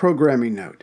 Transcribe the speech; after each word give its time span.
programming 0.00 0.54
note. 0.54 0.82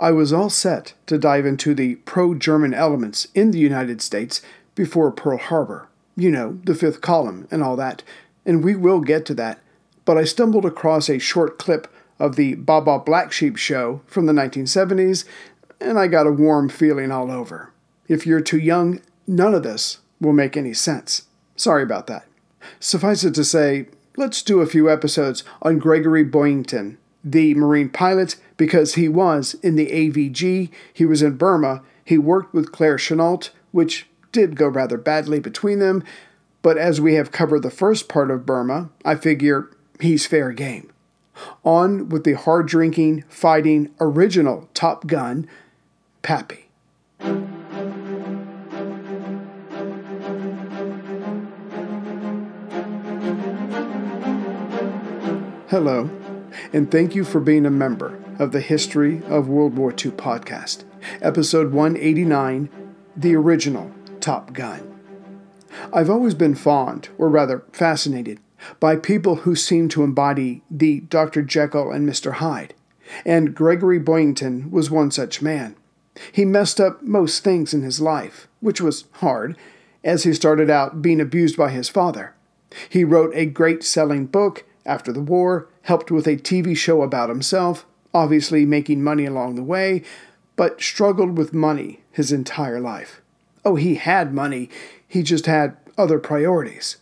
I 0.00 0.10
was 0.10 0.32
all 0.32 0.50
set 0.50 0.94
to 1.06 1.18
dive 1.18 1.46
into 1.46 1.72
the 1.72 1.94
pro 1.94 2.34
German 2.34 2.74
elements 2.74 3.28
in 3.32 3.52
the 3.52 3.60
United 3.60 4.02
States 4.02 4.42
before 4.74 5.12
Pearl 5.12 5.38
Harbor. 5.38 5.88
You 6.16 6.32
know, 6.32 6.58
the 6.64 6.74
fifth 6.74 7.00
column 7.00 7.46
and 7.52 7.62
all 7.62 7.76
that, 7.76 8.02
and 8.44 8.64
we 8.64 8.74
will 8.74 9.02
get 9.02 9.24
to 9.26 9.34
that. 9.34 9.60
But 10.04 10.18
I 10.18 10.24
stumbled 10.24 10.64
across 10.64 11.08
a 11.08 11.20
short 11.20 11.60
clip 11.60 11.86
of 12.18 12.34
the 12.34 12.56
Baa 12.56 12.80
Baa 12.80 12.98
Black 12.98 13.30
Sheep 13.30 13.56
show 13.56 14.00
from 14.04 14.26
the 14.26 14.32
1970s, 14.32 15.24
and 15.80 15.96
I 15.96 16.08
got 16.08 16.26
a 16.26 16.32
warm 16.32 16.68
feeling 16.68 17.12
all 17.12 17.30
over. 17.30 17.72
If 18.08 18.26
you're 18.26 18.40
too 18.40 18.58
young, 18.58 19.00
none 19.28 19.54
of 19.54 19.62
this 19.62 19.98
will 20.20 20.32
make 20.32 20.56
any 20.56 20.74
sense. 20.74 21.28
Sorry 21.54 21.84
about 21.84 22.08
that. 22.08 22.26
Suffice 22.80 23.22
it 23.22 23.34
to 23.36 23.44
say, 23.44 23.86
let's 24.16 24.42
do 24.42 24.58
a 24.58 24.66
few 24.66 24.90
episodes 24.90 25.44
on 25.62 25.78
Gregory 25.78 26.24
Boyington, 26.24 26.96
the 27.22 27.54
Marine 27.54 27.90
pilot, 27.90 28.36
because 28.56 28.94
he 28.94 29.08
was 29.08 29.54
in 29.62 29.76
the 29.76 29.88
AVG, 29.88 30.70
he 30.92 31.04
was 31.04 31.22
in 31.22 31.36
Burma, 31.36 31.82
he 32.04 32.18
worked 32.18 32.54
with 32.54 32.72
Claire 32.72 32.96
Chennault, 32.96 33.50
which 33.72 34.06
did 34.32 34.56
go 34.56 34.66
rather 34.68 34.96
badly 34.96 35.40
between 35.40 35.78
them, 35.78 36.02
but 36.62 36.76
as 36.76 37.00
we 37.00 37.14
have 37.14 37.32
covered 37.32 37.62
the 37.62 37.70
first 37.70 38.08
part 38.08 38.30
of 38.30 38.46
Burma, 38.46 38.90
I 39.04 39.14
figure 39.14 39.70
he's 40.00 40.26
fair 40.26 40.52
game. 40.52 40.92
On 41.64 42.08
with 42.08 42.24
the 42.24 42.34
hard 42.34 42.68
drinking, 42.68 43.24
fighting, 43.28 43.94
original 43.98 44.68
Top 44.74 45.06
Gun, 45.06 45.48
Pappy. 46.22 46.68
Hello, 55.68 56.10
and 56.72 56.90
thank 56.90 57.14
you 57.14 57.24
for 57.24 57.40
being 57.40 57.66
a 57.66 57.70
member 57.70 58.18
of 58.38 58.52
the 58.52 58.60
History 58.60 59.22
of 59.26 59.48
World 59.48 59.76
War 59.76 59.90
II 59.90 60.12
podcast, 60.12 60.84
episode 61.20 61.72
189 61.72 62.68
The 63.16 63.34
Original 63.36 63.90
Top 64.20 64.52
Gun. 64.52 65.00
I've 65.92 66.10
always 66.10 66.34
been 66.34 66.54
fond, 66.54 67.08
or 67.18 67.28
rather 67.28 67.64
fascinated, 67.72 68.40
by 68.78 68.96
people 68.96 69.36
who 69.36 69.54
seem 69.54 69.88
to 69.90 70.02
embody 70.02 70.62
the 70.70 71.00
Dr. 71.00 71.42
Jekyll 71.42 71.90
and 71.90 72.08
Mr. 72.08 72.34
Hyde, 72.34 72.74
and 73.24 73.54
Gregory 73.54 74.00
Boyington 74.00 74.70
was 74.70 74.90
one 74.90 75.10
such 75.10 75.42
man. 75.42 75.76
He 76.32 76.44
messed 76.44 76.80
up 76.80 77.02
most 77.02 77.42
things 77.44 77.72
in 77.72 77.82
his 77.82 78.00
life, 78.00 78.48
which 78.60 78.80
was 78.80 79.04
hard, 79.14 79.56
as 80.04 80.24
he 80.24 80.32
started 80.32 80.70
out 80.70 81.02
being 81.02 81.20
abused 81.20 81.56
by 81.56 81.70
his 81.70 81.88
father. 81.88 82.34
He 82.88 83.04
wrote 83.04 83.32
a 83.34 83.46
great 83.46 83.82
selling 83.82 84.26
book 84.26 84.64
after 84.86 85.12
the 85.12 85.22
war, 85.22 85.68
helped 85.90 86.12
with 86.12 86.28
a 86.28 86.36
TV 86.36 86.76
show 86.76 87.02
about 87.02 87.28
himself, 87.28 87.84
obviously 88.14 88.64
making 88.64 89.02
money 89.02 89.26
along 89.26 89.56
the 89.56 89.62
way, 89.76 90.04
but 90.54 90.80
struggled 90.80 91.36
with 91.36 91.52
money 91.52 91.98
his 92.12 92.30
entire 92.30 92.78
life. 92.78 93.20
Oh, 93.64 93.74
he 93.74 93.96
had 93.96 94.32
money, 94.32 94.70
he 95.08 95.24
just 95.24 95.46
had 95.46 95.76
other 95.98 96.20
priorities. 96.20 96.98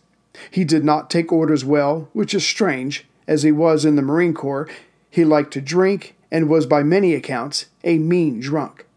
He 0.49 0.63
did 0.63 0.83
not 0.83 1.11
take 1.11 1.31
orders 1.31 1.63
well, 1.63 2.09
which 2.13 2.33
is 2.33 2.43
strange, 2.43 3.05
as 3.27 3.43
he 3.43 3.51
was 3.51 3.85
in 3.85 3.95
the 3.95 4.01
Marine 4.01 4.33
Corps. 4.33 4.67
He 5.07 5.23
liked 5.23 5.53
to 5.53 5.61
drink 5.61 6.15
and 6.31 6.49
was, 6.49 6.65
by 6.65 6.81
many 6.81 7.13
accounts, 7.13 7.67
a 7.83 7.99
mean 7.99 8.39
drunk. 8.39 8.87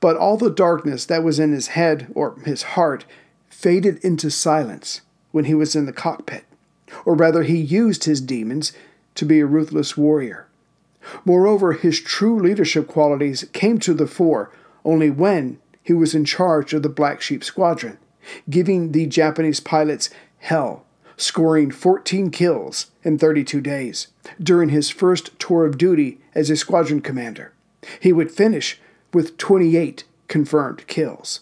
But 0.00 0.16
all 0.16 0.36
the 0.36 0.50
darkness 0.50 1.06
that 1.06 1.22
was 1.22 1.38
in 1.38 1.52
his 1.52 1.68
head 1.68 2.10
or 2.16 2.40
his 2.40 2.62
heart 2.74 3.04
faded 3.50 4.04
into 4.04 4.32
silence 4.32 5.02
when 5.30 5.44
he 5.44 5.54
was 5.54 5.76
in 5.76 5.86
the 5.86 5.92
cockpit 5.92 6.44
or 7.04 7.14
rather, 7.14 7.42
he 7.42 7.56
used 7.56 8.04
his 8.04 8.20
demons 8.20 8.72
to 9.14 9.24
be 9.24 9.40
a 9.40 9.46
ruthless 9.46 9.96
warrior. 9.96 10.48
Moreover, 11.24 11.72
his 11.72 12.00
true 12.00 12.38
leadership 12.40 12.86
qualities 12.86 13.44
came 13.52 13.78
to 13.80 13.94
the 13.94 14.06
fore 14.06 14.52
only 14.84 15.10
when 15.10 15.58
he 15.82 15.92
was 15.92 16.14
in 16.14 16.24
charge 16.24 16.72
of 16.74 16.82
the 16.82 16.88
Black 16.88 17.20
Sheep 17.20 17.42
Squadron, 17.42 17.98
giving 18.48 18.92
the 18.92 19.06
Japanese 19.06 19.60
pilots 19.60 20.10
hell, 20.38 20.84
scoring 21.16 21.70
14 21.70 22.30
kills 22.30 22.90
in 23.02 23.18
32 23.18 23.60
days 23.60 24.08
during 24.40 24.68
his 24.68 24.90
first 24.90 25.38
tour 25.38 25.66
of 25.66 25.78
duty 25.78 26.20
as 26.34 26.50
a 26.50 26.56
squadron 26.56 27.00
commander. 27.00 27.52
He 28.00 28.12
would 28.12 28.30
finish 28.30 28.80
with 29.12 29.36
28 29.36 30.04
confirmed 30.28 30.86
kills. 30.86 31.40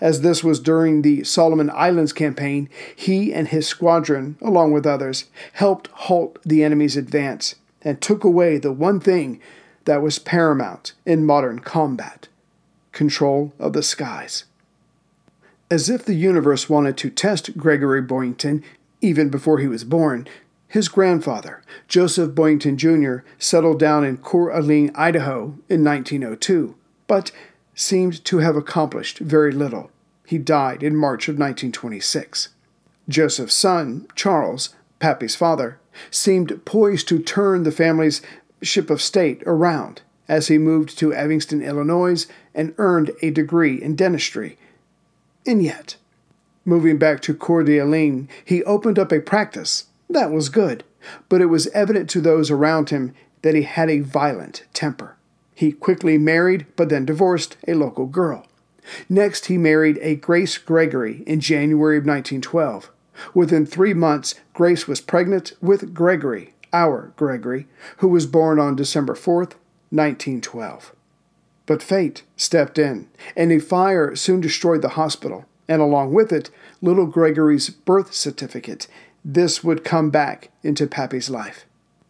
As 0.00 0.20
this 0.20 0.44
was 0.44 0.60
during 0.60 1.02
the 1.02 1.24
Solomon 1.24 1.70
Islands 1.70 2.12
campaign, 2.12 2.68
he 2.94 3.32
and 3.32 3.48
his 3.48 3.66
squadron, 3.66 4.36
along 4.40 4.72
with 4.72 4.86
others, 4.86 5.26
helped 5.54 5.88
halt 5.88 6.38
the 6.44 6.62
enemy's 6.62 6.96
advance 6.96 7.54
and 7.82 8.00
took 8.00 8.24
away 8.24 8.58
the 8.58 8.72
one 8.72 9.00
thing 9.00 9.40
that 9.84 10.02
was 10.02 10.18
paramount 10.18 10.92
in 11.06 11.24
modern 11.24 11.60
combat 11.60 12.28
control 12.92 13.52
of 13.58 13.72
the 13.72 13.82
skies. 13.82 14.44
As 15.70 15.88
if 15.88 16.04
the 16.04 16.14
universe 16.14 16.68
wanted 16.68 16.96
to 16.98 17.10
test 17.10 17.56
Gregory 17.56 18.02
Boyington 18.02 18.62
even 19.00 19.30
before 19.30 19.58
he 19.58 19.68
was 19.68 19.84
born, 19.84 20.28
his 20.68 20.88
grandfather, 20.88 21.62
Joseph 21.88 22.30
Boyington 22.34 22.76
Jr., 22.76 23.26
settled 23.38 23.78
down 23.78 24.04
in 24.04 24.18
Coeur 24.18 24.52
d'Alene, 24.52 24.92
Idaho 24.94 25.58
in 25.68 25.82
1902. 25.82 26.76
But 27.06 27.32
seemed 27.80 28.22
to 28.26 28.38
have 28.38 28.56
accomplished 28.56 29.18
very 29.18 29.52
little. 29.52 29.90
He 30.26 30.38
died 30.38 30.82
in 30.82 30.94
March 30.94 31.28
of 31.28 31.34
1926. 31.34 32.50
Joseph's 33.08 33.54
son, 33.54 34.06
Charles, 34.14 34.74
Pappy's 34.98 35.34
father, 35.34 35.80
seemed 36.10 36.64
poised 36.64 37.08
to 37.08 37.18
turn 37.18 37.62
the 37.62 37.72
family's 37.72 38.20
ship 38.62 38.90
of 38.90 39.00
state 39.00 39.42
around 39.46 40.02
as 40.28 40.48
he 40.48 40.58
moved 40.58 40.96
to 40.98 41.12
Evanston, 41.12 41.62
Illinois, 41.62 42.26
and 42.54 42.74
earned 42.78 43.10
a 43.22 43.30
degree 43.30 43.82
in 43.82 43.96
dentistry. 43.96 44.58
And 45.46 45.62
yet, 45.62 45.96
moving 46.64 46.98
back 46.98 47.20
to 47.22 47.34
Coeur 47.34 47.64
d'Alene, 47.64 48.28
he 48.44 48.62
opened 48.64 48.98
up 48.98 49.10
a 49.10 49.20
practice. 49.20 49.86
That 50.08 50.30
was 50.30 50.50
good, 50.50 50.84
but 51.28 51.40
it 51.40 51.46
was 51.46 51.66
evident 51.68 52.10
to 52.10 52.20
those 52.20 52.50
around 52.50 52.90
him 52.90 53.14
that 53.42 53.54
he 53.54 53.62
had 53.62 53.88
a 53.88 54.00
violent 54.00 54.64
temper. 54.74 55.16
He 55.60 55.72
quickly 55.72 56.16
married, 56.16 56.64
but 56.74 56.88
then 56.88 57.04
divorced, 57.04 57.58
a 57.68 57.74
local 57.74 58.06
girl. 58.06 58.46
Next, 59.10 59.44
he 59.44 59.58
married 59.58 59.98
a 60.00 60.16
Grace 60.16 60.56
Gregory 60.56 61.22
in 61.26 61.40
January 61.40 61.98
of 61.98 62.06
1912. 62.06 62.90
Within 63.34 63.66
three 63.66 63.92
months, 63.92 64.36
Grace 64.54 64.88
was 64.88 65.02
pregnant 65.02 65.52
with 65.60 65.92
Gregory, 65.92 66.54
our 66.72 67.12
Gregory, 67.18 67.66
who 67.98 68.08
was 68.08 68.24
born 68.24 68.58
on 68.58 68.74
December 68.74 69.12
4th, 69.12 69.52
1912. 69.90 70.94
But 71.66 71.82
fate 71.82 72.22
stepped 72.36 72.78
in, 72.78 73.08
and 73.36 73.52
a 73.52 73.58
fire 73.58 74.16
soon 74.16 74.40
destroyed 74.40 74.80
the 74.80 74.96
hospital, 74.96 75.44
and 75.68 75.82
along 75.82 76.14
with 76.14 76.32
it, 76.32 76.48
little 76.80 77.04
Gregory's 77.04 77.68
birth 77.68 78.14
certificate. 78.14 78.86
This 79.22 79.62
would 79.62 79.84
come 79.84 80.08
back 80.08 80.48
into 80.62 80.86
Pappy's 80.86 81.28
life. 81.28 81.66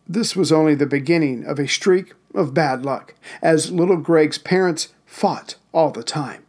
This 0.06 0.36
was 0.36 0.52
only 0.52 0.76
the 0.76 0.86
beginning 0.86 1.44
of 1.44 1.58
a 1.58 1.66
streak 1.66 2.14
of 2.34 2.54
bad 2.54 2.84
luck, 2.84 3.14
as 3.42 3.72
little 3.72 3.96
Greg's 3.96 4.38
parents 4.38 4.88
fought 5.06 5.56
all 5.72 5.90
the 5.90 6.02
time. 6.02 6.44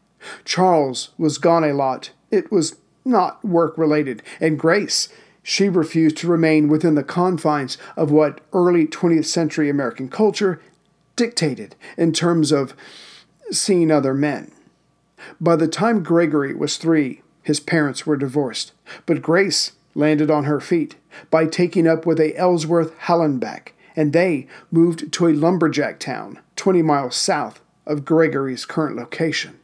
Charles 0.46 1.10
was 1.18 1.38
gone 1.38 1.64
a 1.64 1.74
lot. 1.74 2.12
It 2.30 2.52
was 2.52 2.76
not 3.04 3.44
work 3.44 3.78
related, 3.78 4.22
and 4.40 4.60
Grace, 4.60 5.10
she 5.44 5.70
refused 5.70 6.18
to 6.18 6.28
remain 6.28 6.68
within 6.68 6.96
the 6.96 7.04
confines 7.04 7.78
of 7.98 8.12
what 8.12 8.42
early 8.54 8.86
20th 8.86 9.26
century 9.26 9.70
American 9.70 10.08
culture 10.08 10.62
dictated 11.16 11.76
in 11.98 12.14
terms 12.14 12.52
of 12.52 12.76
seeing 13.52 13.92
other 13.92 14.14
men. 14.14 14.52
By 15.40 15.56
the 15.56 15.68
time 15.68 16.04
Gregory 16.04 16.54
was 16.54 16.78
three, 16.78 17.22
his 17.44 17.60
parents 17.60 18.06
were 18.06 18.18
divorced, 18.18 18.72
but 19.06 19.22
Grace 19.22 19.72
landed 19.96 20.30
on 20.32 20.46
her 20.46 20.60
feet 20.60 20.96
by 21.30 21.46
taking 21.46 21.88
up 21.88 22.06
with 22.06 22.20
a 22.20 22.36
Ellsworth 22.38 22.98
Hallenbeck 23.00 23.70
and 23.96 24.14
they 24.14 24.48
moved 24.72 25.12
to 25.14 25.28
a 25.28 25.34
lumberjack 25.34 26.00
town 26.00 26.40
20 26.56 26.82
miles 26.82 27.16
south 27.16 27.62
of 27.86 28.06
Gregory's 28.06 28.66
current 28.66 28.96
location. 28.96 29.60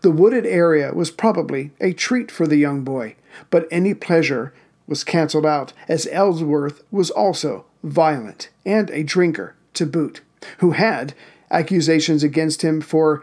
The 0.00 0.10
wooded 0.10 0.44
area 0.44 0.92
was 0.92 1.10
probably 1.10 1.70
a 1.80 1.92
treat 1.92 2.30
for 2.30 2.46
the 2.46 2.56
young 2.56 2.82
boy, 2.82 3.14
but 3.50 3.68
any 3.70 3.94
pleasure 3.94 4.52
was 4.86 5.04
canceled 5.04 5.46
out, 5.46 5.72
as 5.86 6.08
Ellsworth 6.10 6.82
was 6.90 7.10
also 7.10 7.66
violent 7.84 8.48
and 8.64 8.90
a 8.90 9.02
drinker 9.02 9.54
to 9.74 9.86
boot, 9.86 10.22
who 10.58 10.72
had 10.72 11.14
accusations 11.50 12.22
against 12.22 12.62
him 12.62 12.80
for 12.80 13.22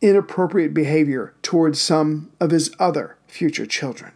inappropriate 0.00 0.74
behavior 0.74 1.32
towards 1.42 1.80
some 1.80 2.30
of 2.40 2.50
his 2.50 2.74
other 2.78 3.16
future 3.28 3.66
children. 3.66 4.12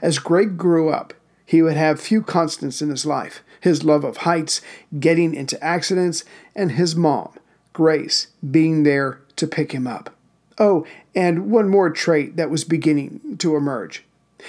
As 0.00 0.18
Greg 0.18 0.56
grew 0.56 0.88
up, 0.88 1.12
he 1.44 1.62
would 1.62 1.76
have 1.76 2.00
few 2.00 2.22
constants 2.22 2.80
in 2.80 2.88
his 2.88 3.04
life, 3.04 3.42
his 3.66 3.82
love 3.82 4.04
of 4.04 4.18
heights, 4.18 4.60
getting 5.00 5.34
into 5.34 5.62
accidents, 5.62 6.24
and 6.54 6.72
his 6.72 6.94
mom, 6.94 7.32
Grace, 7.72 8.28
being 8.48 8.84
there 8.84 9.20
to 9.34 9.48
pick 9.48 9.72
him 9.72 9.88
up. 9.88 10.14
Oh, 10.56 10.86
and 11.16 11.50
one 11.50 11.68
more 11.68 11.90
trait 11.90 12.36
that 12.36 12.48
was 12.48 12.62
beginning 12.62 13.36
to 13.38 13.56
emerge. 13.56 14.04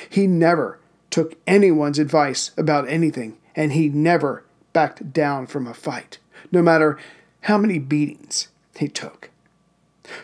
He 0.08 0.28
never 0.28 0.80
took 1.10 1.34
anyone's 1.48 1.98
advice 1.98 2.52
about 2.58 2.88
anything, 2.88 3.38
and 3.56 3.74
he 3.74 3.90
never 3.90 4.44
backed 4.72 5.12
down 5.14 5.48
from 5.48 5.66
a 5.66 5.74
fight. 5.74 6.20
no 6.52 6.62
matter 6.62 7.00
how 7.42 7.58
many 7.58 7.80
beatings 7.80 8.50
he 8.78 8.88
took. 8.88 9.32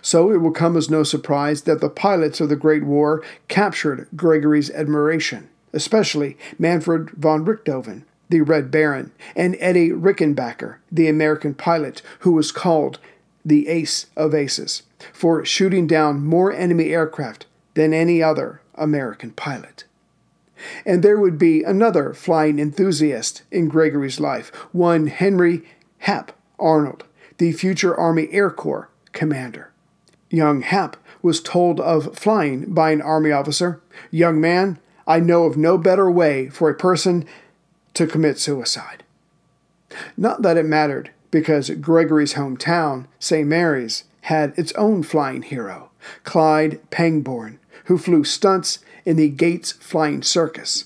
So 0.01 0.31
it 0.31 0.37
will 0.37 0.51
come 0.51 0.77
as 0.77 0.89
no 0.89 1.01
surprise 1.01 1.63
that 1.63 1.81
the 1.81 1.89
pilots 1.89 2.39
of 2.39 2.49
the 2.49 2.55
Great 2.55 2.83
War 2.83 3.23
captured 3.47 4.07
Gregory's 4.15 4.69
admiration, 4.69 5.49
especially 5.73 6.37
Manfred 6.59 7.09
von 7.09 7.43
Richthofen, 7.43 8.03
the 8.29 8.41
Red 8.41 8.71
Baron, 8.71 9.11
and 9.35 9.55
Eddie 9.59 9.89
Rickenbacker, 9.89 10.77
the 10.91 11.07
American 11.07 11.53
pilot 11.53 12.01
who 12.19 12.31
was 12.31 12.51
called 12.51 12.99
the 13.45 13.67
Ace 13.67 14.07
of 14.15 14.33
Aces, 14.33 14.83
for 15.11 15.43
shooting 15.43 15.87
down 15.87 16.25
more 16.25 16.51
enemy 16.51 16.91
aircraft 16.91 17.45
than 17.73 17.93
any 17.93 18.23
other 18.23 18.61
American 18.75 19.31
pilot. 19.31 19.83
And 20.85 21.03
there 21.03 21.19
would 21.19 21.37
be 21.37 21.63
another 21.63 22.13
flying 22.13 22.59
enthusiast 22.59 23.43
in 23.51 23.67
Gregory's 23.67 24.19
life, 24.19 24.49
one 24.71 25.07
Henry 25.07 25.63
Hap 25.99 26.31
Arnold, 26.57 27.03
the 27.37 27.51
future 27.51 27.95
Army 27.95 28.29
Air 28.31 28.49
Corps 28.49 28.89
commander. 29.11 29.71
Young 30.29 30.61
Hap 30.61 30.97
was 31.21 31.41
told 31.41 31.79
of 31.79 32.17
flying 32.17 32.73
by 32.73 32.91
an 32.91 33.01
Army 33.01 33.31
officer 33.31 33.81
Young 34.11 34.39
man, 34.39 34.79
I 35.05 35.19
know 35.19 35.45
of 35.45 35.57
no 35.57 35.77
better 35.77 36.09
way 36.09 36.49
for 36.49 36.69
a 36.69 36.75
person 36.75 37.25
to 37.93 38.07
commit 38.07 38.39
suicide. 38.39 39.03
Not 40.17 40.41
that 40.41 40.57
it 40.57 40.65
mattered, 40.65 41.11
because 41.31 41.69
Gregory's 41.69 42.33
hometown, 42.33 43.07
St. 43.19 43.47
Maries, 43.47 44.03
had 44.21 44.57
its 44.57 44.71
own 44.73 45.03
flying 45.03 45.41
hero, 45.41 45.89
Clyde 46.23 46.79
Pangborn, 46.89 47.59
who 47.85 47.97
flew 47.97 48.23
stunts 48.23 48.79
in 49.05 49.17
the 49.17 49.29
Gates 49.29 49.73
Flying 49.73 50.21
Circus. 50.21 50.85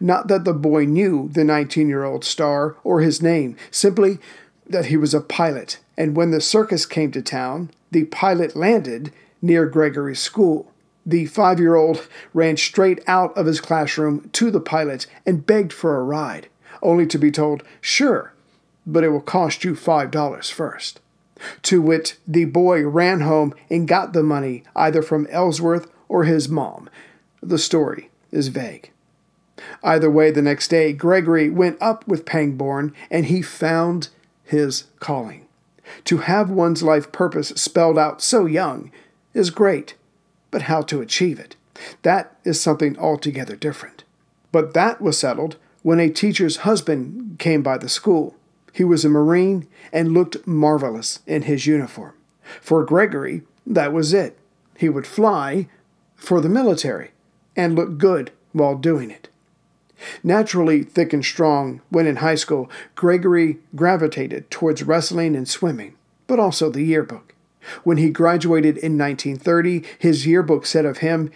Not 0.00 0.28
that 0.28 0.44
the 0.44 0.54
boy 0.54 0.84
knew 0.86 1.28
the 1.32 1.44
19 1.44 1.88
year 1.88 2.04
old 2.04 2.24
star 2.24 2.76
or 2.82 3.00
his 3.00 3.22
name, 3.22 3.56
simply 3.70 4.18
that 4.66 4.86
he 4.86 4.96
was 4.96 5.14
a 5.14 5.20
pilot, 5.20 5.78
and 5.96 6.16
when 6.16 6.30
the 6.30 6.40
circus 6.40 6.86
came 6.86 7.12
to 7.12 7.22
town, 7.22 7.70
the 7.90 8.04
pilot 8.04 8.56
landed 8.56 9.12
near 9.42 9.66
Gregory's 9.66 10.20
school. 10.20 10.72
The 11.06 11.26
five 11.26 11.60
year 11.60 11.74
old 11.74 12.08
ran 12.32 12.56
straight 12.56 13.02
out 13.06 13.36
of 13.36 13.46
his 13.46 13.60
classroom 13.60 14.30
to 14.32 14.50
the 14.50 14.60
pilot 14.60 15.06
and 15.26 15.46
begged 15.46 15.72
for 15.72 15.96
a 15.96 16.02
ride, 16.02 16.48
only 16.82 17.06
to 17.06 17.18
be 17.18 17.30
told, 17.30 17.62
Sure, 17.80 18.32
but 18.86 19.04
it 19.04 19.10
will 19.10 19.20
cost 19.20 19.64
you 19.64 19.74
five 19.74 20.10
dollars 20.10 20.50
first. 20.50 21.00
To 21.62 21.82
wit, 21.82 22.16
the 22.26 22.44
boy 22.44 22.86
ran 22.86 23.20
home 23.20 23.54
and 23.68 23.88
got 23.88 24.12
the 24.12 24.22
money 24.22 24.62
either 24.74 25.02
from 25.02 25.26
Ellsworth 25.30 25.90
or 26.08 26.24
his 26.24 26.48
mom. 26.48 26.88
The 27.42 27.58
story 27.58 28.10
is 28.30 28.48
vague. 28.48 28.90
Either 29.82 30.10
way, 30.10 30.30
the 30.30 30.42
next 30.42 30.68
day, 30.68 30.92
Gregory 30.92 31.50
went 31.50 31.76
up 31.80 32.06
with 32.08 32.24
Pangborn 32.24 32.94
and 33.10 33.26
he 33.26 33.42
found 33.42 34.08
his 34.42 34.84
calling. 35.00 35.46
To 36.04 36.18
have 36.18 36.50
one's 36.50 36.82
life 36.82 37.12
purpose 37.12 37.48
spelled 37.48 37.98
out 37.98 38.22
so 38.22 38.46
young 38.46 38.90
is 39.34 39.50
great, 39.50 39.94
but 40.54 40.62
how 40.62 40.82
to 40.82 41.00
achieve 41.00 41.40
it? 41.40 41.56
That 42.02 42.36
is 42.44 42.60
something 42.60 42.96
altogether 42.96 43.56
different. 43.56 44.04
But 44.52 44.72
that 44.74 45.00
was 45.00 45.18
settled 45.18 45.56
when 45.82 45.98
a 45.98 46.08
teacher's 46.08 46.58
husband 46.58 47.40
came 47.40 47.60
by 47.60 47.76
the 47.76 47.88
school. 47.88 48.36
He 48.72 48.84
was 48.84 49.04
a 49.04 49.08
Marine 49.08 49.66
and 49.92 50.12
looked 50.12 50.46
marvelous 50.46 51.18
in 51.26 51.42
his 51.42 51.66
uniform. 51.66 52.14
For 52.60 52.84
Gregory, 52.84 53.42
that 53.66 53.92
was 53.92 54.14
it. 54.14 54.38
He 54.78 54.88
would 54.88 55.08
fly 55.08 55.68
for 56.14 56.40
the 56.40 56.48
military 56.48 57.10
and 57.56 57.74
look 57.74 57.98
good 57.98 58.30
while 58.52 58.76
doing 58.76 59.10
it. 59.10 59.28
Naturally 60.22 60.84
thick 60.84 61.12
and 61.12 61.24
strong, 61.24 61.80
when 61.90 62.06
in 62.06 62.16
high 62.16 62.36
school, 62.36 62.70
Gregory 62.94 63.58
gravitated 63.74 64.52
towards 64.52 64.84
wrestling 64.84 65.34
and 65.34 65.48
swimming, 65.48 65.96
but 66.28 66.38
also 66.38 66.70
the 66.70 66.84
yearbook. 66.84 67.33
When 67.82 67.96
he 67.96 68.10
graduated 68.10 68.76
in 68.76 68.98
1930, 68.98 69.84
his 69.98 70.26
yearbook 70.26 70.66
said 70.66 70.84
of 70.84 70.98
him, 70.98 71.30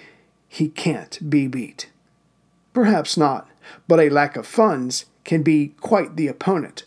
he 0.48 0.68
can't 0.68 1.18
be 1.28 1.46
beat. 1.46 1.90
Perhaps 2.72 3.16
not, 3.16 3.48
but 3.86 4.00
a 4.00 4.08
lack 4.08 4.36
of 4.36 4.46
funds 4.46 5.06
can 5.24 5.42
be 5.42 5.74
quite 5.80 6.16
the 6.16 6.28
opponent. 6.28 6.84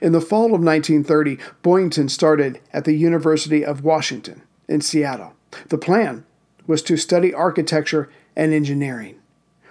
In 0.00 0.12
the 0.12 0.20
fall 0.20 0.46
of 0.46 0.62
1930, 0.62 1.38
Boyington 1.62 2.08
started 2.08 2.60
at 2.72 2.84
the 2.84 2.94
University 2.94 3.64
of 3.64 3.84
Washington 3.84 4.42
in 4.68 4.80
Seattle. 4.80 5.34
The 5.68 5.78
plan 5.78 6.24
was 6.66 6.82
to 6.82 6.96
study 6.96 7.34
architecture 7.34 8.08
and 8.36 8.52
engineering. 8.52 9.16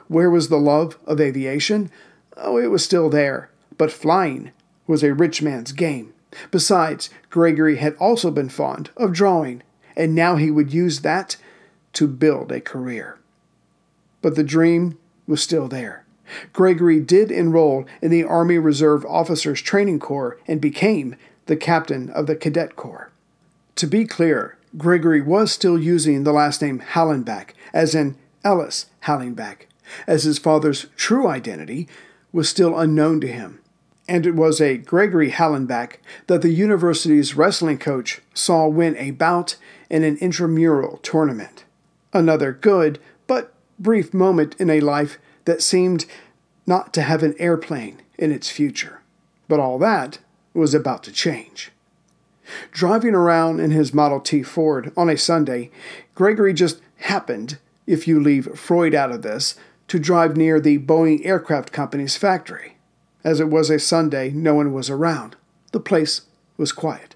Where 0.07 0.29
was 0.29 0.49
the 0.49 0.59
love 0.59 0.97
of 1.05 1.21
aviation? 1.21 1.89
Oh, 2.35 2.57
it 2.57 2.67
was 2.67 2.83
still 2.83 3.09
there, 3.09 3.49
but 3.77 3.91
flying 3.91 4.51
was 4.85 5.03
a 5.03 5.13
rich 5.13 5.41
man's 5.41 5.71
game. 5.71 6.13
Besides, 6.49 7.09
Gregory 7.29 7.77
had 7.77 7.95
also 7.95 8.31
been 8.31 8.49
fond 8.49 8.89
of 8.97 9.13
drawing, 9.13 9.63
and 9.95 10.15
now 10.15 10.35
he 10.35 10.51
would 10.51 10.73
use 10.73 11.01
that 11.01 11.37
to 11.93 12.07
build 12.07 12.51
a 12.51 12.61
career. 12.61 13.19
But 14.21 14.35
the 14.35 14.43
dream 14.43 14.97
was 15.27 15.41
still 15.41 15.67
there. 15.67 16.05
Gregory 16.53 16.99
did 16.99 17.31
enroll 17.31 17.85
in 18.01 18.11
the 18.11 18.23
Army 18.23 18.57
Reserve 18.57 19.05
Officers 19.05 19.61
Training 19.61 19.99
Corps 19.99 20.37
and 20.47 20.61
became 20.61 21.15
the 21.47 21.57
captain 21.57 22.09
of 22.09 22.27
the 22.27 22.35
Cadet 22.35 22.75
Corps. 22.75 23.11
To 23.75 23.87
be 23.87 24.05
clear, 24.05 24.57
Gregory 24.77 25.21
was 25.21 25.51
still 25.51 25.77
using 25.77 26.23
the 26.23 26.31
last 26.31 26.61
name 26.61 26.79
Hallenbeck, 26.79 27.49
as 27.73 27.93
in 27.93 28.15
Ellis 28.43 28.87
Hallenbeck, 29.03 29.67
as 30.07 30.23
his 30.23 30.39
father's 30.39 30.87
true 30.95 31.27
identity 31.27 31.89
was 32.31 32.47
still 32.47 32.79
unknown 32.79 33.19
to 33.21 33.27
him. 33.27 33.60
And 34.11 34.25
it 34.25 34.35
was 34.35 34.59
a 34.59 34.75
Gregory 34.75 35.31
Hallenbeck 35.31 35.95
that 36.27 36.41
the 36.41 36.49
university's 36.49 37.37
wrestling 37.37 37.77
coach 37.77 38.19
saw 38.33 38.67
win 38.67 38.97
a 38.97 39.11
bout 39.11 39.55
in 39.89 40.03
an 40.03 40.17
intramural 40.17 40.97
tournament. 40.97 41.63
Another 42.11 42.51
good 42.51 42.99
but 43.25 43.53
brief 43.79 44.13
moment 44.13 44.53
in 44.59 44.69
a 44.69 44.81
life 44.81 45.17
that 45.45 45.61
seemed 45.61 46.07
not 46.67 46.93
to 46.93 47.03
have 47.03 47.23
an 47.23 47.35
airplane 47.39 48.01
in 48.17 48.33
its 48.33 48.49
future. 48.49 48.99
But 49.47 49.61
all 49.61 49.79
that 49.79 50.19
was 50.53 50.73
about 50.73 51.03
to 51.05 51.13
change. 51.13 51.71
Driving 52.69 53.15
around 53.15 53.61
in 53.61 53.71
his 53.71 53.93
Model 53.93 54.19
T 54.19 54.43
Ford 54.43 54.91
on 54.97 55.09
a 55.09 55.15
Sunday, 55.15 55.71
Gregory 56.15 56.53
just 56.53 56.81
happened, 56.97 57.59
if 57.87 58.09
you 58.09 58.19
leave 58.19 58.59
Freud 58.59 58.93
out 58.93 59.13
of 59.13 59.21
this, 59.21 59.55
to 59.87 59.99
drive 59.99 60.35
near 60.35 60.59
the 60.59 60.79
Boeing 60.79 61.25
Aircraft 61.25 61.71
Company's 61.71 62.17
factory. 62.17 62.75
As 63.23 63.39
it 63.39 63.49
was 63.49 63.69
a 63.69 63.79
Sunday, 63.79 64.31
no 64.31 64.55
one 64.55 64.73
was 64.73 64.89
around. 64.89 65.35
The 65.71 65.79
place 65.79 66.21
was 66.57 66.71
quiet. 66.71 67.15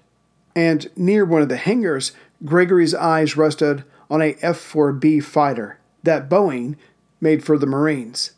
And 0.54 0.90
near 0.96 1.24
one 1.24 1.42
of 1.42 1.48
the 1.48 1.56
hangars, 1.56 2.12
Gregory's 2.44 2.94
eyes 2.94 3.36
rested 3.36 3.84
on 4.08 4.22
a 4.22 4.36
F 4.40 4.58
4B 4.58 5.22
fighter 5.22 5.78
that 6.02 6.28
Boeing 6.28 6.76
made 7.20 7.44
for 7.44 7.58
the 7.58 7.66
Marines. 7.66 8.32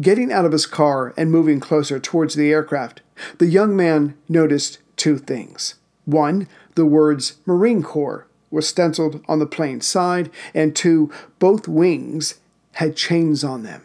Getting 0.00 0.32
out 0.32 0.44
of 0.44 0.52
his 0.52 0.66
car 0.66 1.14
and 1.16 1.30
moving 1.30 1.60
closer 1.60 1.98
towards 1.98 2.34
the 2.34 2.50
aircraft, 2.50 3.00
the 3.38 3.46
young 3.46 3.74
man 3.76 4.16
noticed 4.28 4.78
two 4.96 5.18
things. 5.18 5.76
One, 6.04 6.48
the 6.74 6.84
words 6.84 7.36
Marine 7.46 7.82
Corps 7.82 8.26
were 8.50 8.62
stenciled 8.62 9.24
on 9.28 9.38
the 9.38 9.46
plane's 9.46 9.86
side, 9.86 10.30
and 10.52 10.76
two, 10.76 11.10
both 11.38 11.68
wings 11.68 12.40
had 12.72 12.96
chains 12.96 13.42
on 13.42 13.62
them. 13.62 13.82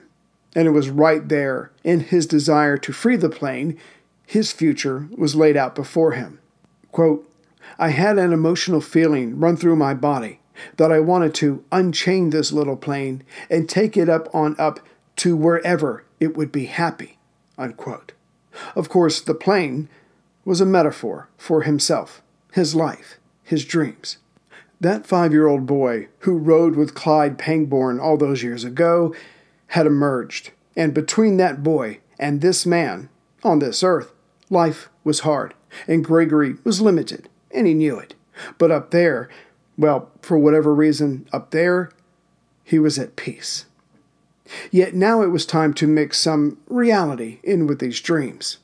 And 0.57 0.67
it 0.67 0.71
was 0.71 0.89
right 0.89 1.29
there, 1.29 1.69
in 1.83 1.99
his 1.99 2.25
desire 2.25 2.77
to 2.77 2.91
free 2.91 3.15
the 3.15 3.29
plane, 3.29 3.77
his 4.25 4.51
future 4.51 5.07
was 5.15 5.35
laid 5.35 5.55
out 5.55 5.75
before 5.75 6.13
him. 6.13 6.39
Quote, 6.91 7.31
I 7.77 7.89
had 7.89 8.17
an 8.17 8.33
emotional 8.33 8.81
feeling 8.81 9.39
run 9.39 9.55
through 9.55 9.75
my 9.75 9.93
body 9.93 10.39
that 10.77 10.91
I 10.91 10.99
wanted 10.99 11.35
to 11.35 11.63
unchain 11.71 12.31
this 12.31 12.51
little 12.51 12.75
plane 12.75 13.21
and 13.51 13.69
take 13.69 13.95
it 13.95 14.09
up 14.09 14.33
on 14.33 14.55
up 14.57 14.79
to 15.17 15.37
wherever 15.37 16.03
it 16.19 16.35
would 16.35 16.51
be 16.51 16.65
happy. 16.65 17.19
Unquote. 17.59 18.13
Of 18.75 18.89
course, 18.89 19.21
the 19.21 19.35
plane 19.35 19.89
was 20.43 20.59
a 20.59 20.65
metaphor 20.65 21.29
for 21.37 21.61
himself, 21.61 22.23
his 22.53 22.73
life, 22.73 23.19
his 23.43 23.63
dreams. 23.63 24.17
That 24.81 25.05
five 25.05 25.33
year 25.33 25.45
old 25.45 25.67
boy 25.67 26.07
who 26.21 26.35
rode 26.35 26.75
with 26.75 26.95
Clyde 26.95 27.37
Pangborn 27.37 27.99
all 27.99 28.17
those 28.17 28.41
years 28.41 28.63
ago 28.63 29.13
had 29.67 29.85
emerged, 29.85 30.51
and 30.75 30.93
between 30.93 31.37
that 31.37 31.63
boy 31.63 31.99
and 32.19 32.41
this 32.41 32.65
man, 32.65 33.09
on 33.43 33.59
this 33.59 33.83
earth, 33.83 34.11
life 34.49 34.89
was 35.03 35.21
hard, 35.21 35.53
and 35.87 36.05
Gregory 36.05 36.55
was 36.63 36.81
limited, 36.81 37.29
and 37.51 37.67
he 37.67 37.73
knew 37.73 37.97
it. 37.99 38.13
But 38.57 38.71
up 38.71 38.91
there, 38.91 39.29
well, 39.77 40.11
for 40.21 40.37
whatever 40.37 40.73
reason, 40.73 41.27
up 41.31 41.51
there, 41.51 41.91
he 42.63 42.79
was 42.79 42.97
at 42.97 43.15
peace. 43.15 43.65
Yet 44.71 44.93
now 44.93 45.21
it 45.21 45.27
was 45.27 45.45
time 45.45 45.73
to 45.75 45.87
mix 45.87 46.17
some 46.17 46.57
reality 46.67 47.39
in 47.43 47.67
with 47.67 47.79
these 47.79 47.99
dreams. 47.99 48.57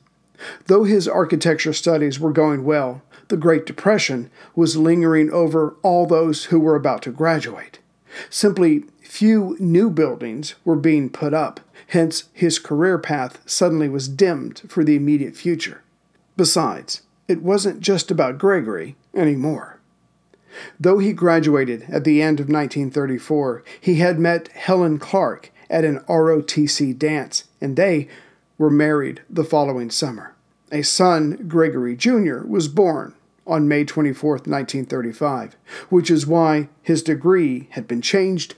Though 0.66 0.84
his 0.84 1.06
architecture 1.06 1.72
studies 1.72 2.18
were 2.18 2.32
going 2.32 2.64
well, 2.64 3.02
the 3.28 3.36
Great 3.36 3.66
Depression 3.66 4.30
was 4.54 4.76
lingering 4.76 5.30
over 5.30 5.76
all 5.82 6.06
those 6.06 6.46
who 6.46 6.60
were 6.60 6.76
about 6.76 7.02
to 7.02 7.10
graduate. 7.10 7.78
Simply 8.30 8.84
few 9.14 9.56
new 9.60 9.90
buildings 9.90 10.56
were 10.64 10.74
being 10.74 11.08
put 11.08 11.32
up, 11.32 11.60
hence, 11.86 12.24
his 12.32 12.58
career 12.58 12.98
path 12.98 13.40
suddenly 13.46 13.88
was 13.88 14.08
dimmed 14.08 14.62
for 14.66 14.82
the 14.82 14.96
immediate 14.96 15.36
future. 15.36 15.82
Besides, 16.36 17.02
it 17.28 17.40
wasn't 17.40 17.78
just 17.78 18.10
about 18.10 18.38
Gregory 18.38 18.96
anymore. 19.14 19.78
Though 20.80 20.98
he 20.98 21.12
graduated 21.12 21.82
at 21.88 22.02
the 22.02 22.20
end 22.20 22.40
of 22.40 22.48
1934, 22.48 23.62
he 23.80 24.00
had 24.00 24.18
met 24.18 24.48
Helen 24.48 24.98
Clark 24.98 25.52
at 25.70 25.84
an 25.84 26.00
ROTC 26.08 26.98
dance, 26.98 27.44
and 27.60 27.76
they 27.76 28.08
were 28.58 28.68
married 28.68 29.22
the 29.30 29.44
following 29.44 29.90
summer. 29.90 30.34
A 30.72 30.82
son, 30.82 31.46
Gregory 31.46 31.94
Jr., 31.94 32.38
was 32.38 32.66
born 32.66 33.14
on 33.46 33.68
May 33.68 33.84
24, 33.84 34.32
1935, 34.38 35.54
which 35.88 36.10
is 36.10 36.26
why 36.26 36.68
his 36.82 37.00
degree 37.00 37.68
had 37.70 37.86
been 37.86 38.02
changed 38.02 38.56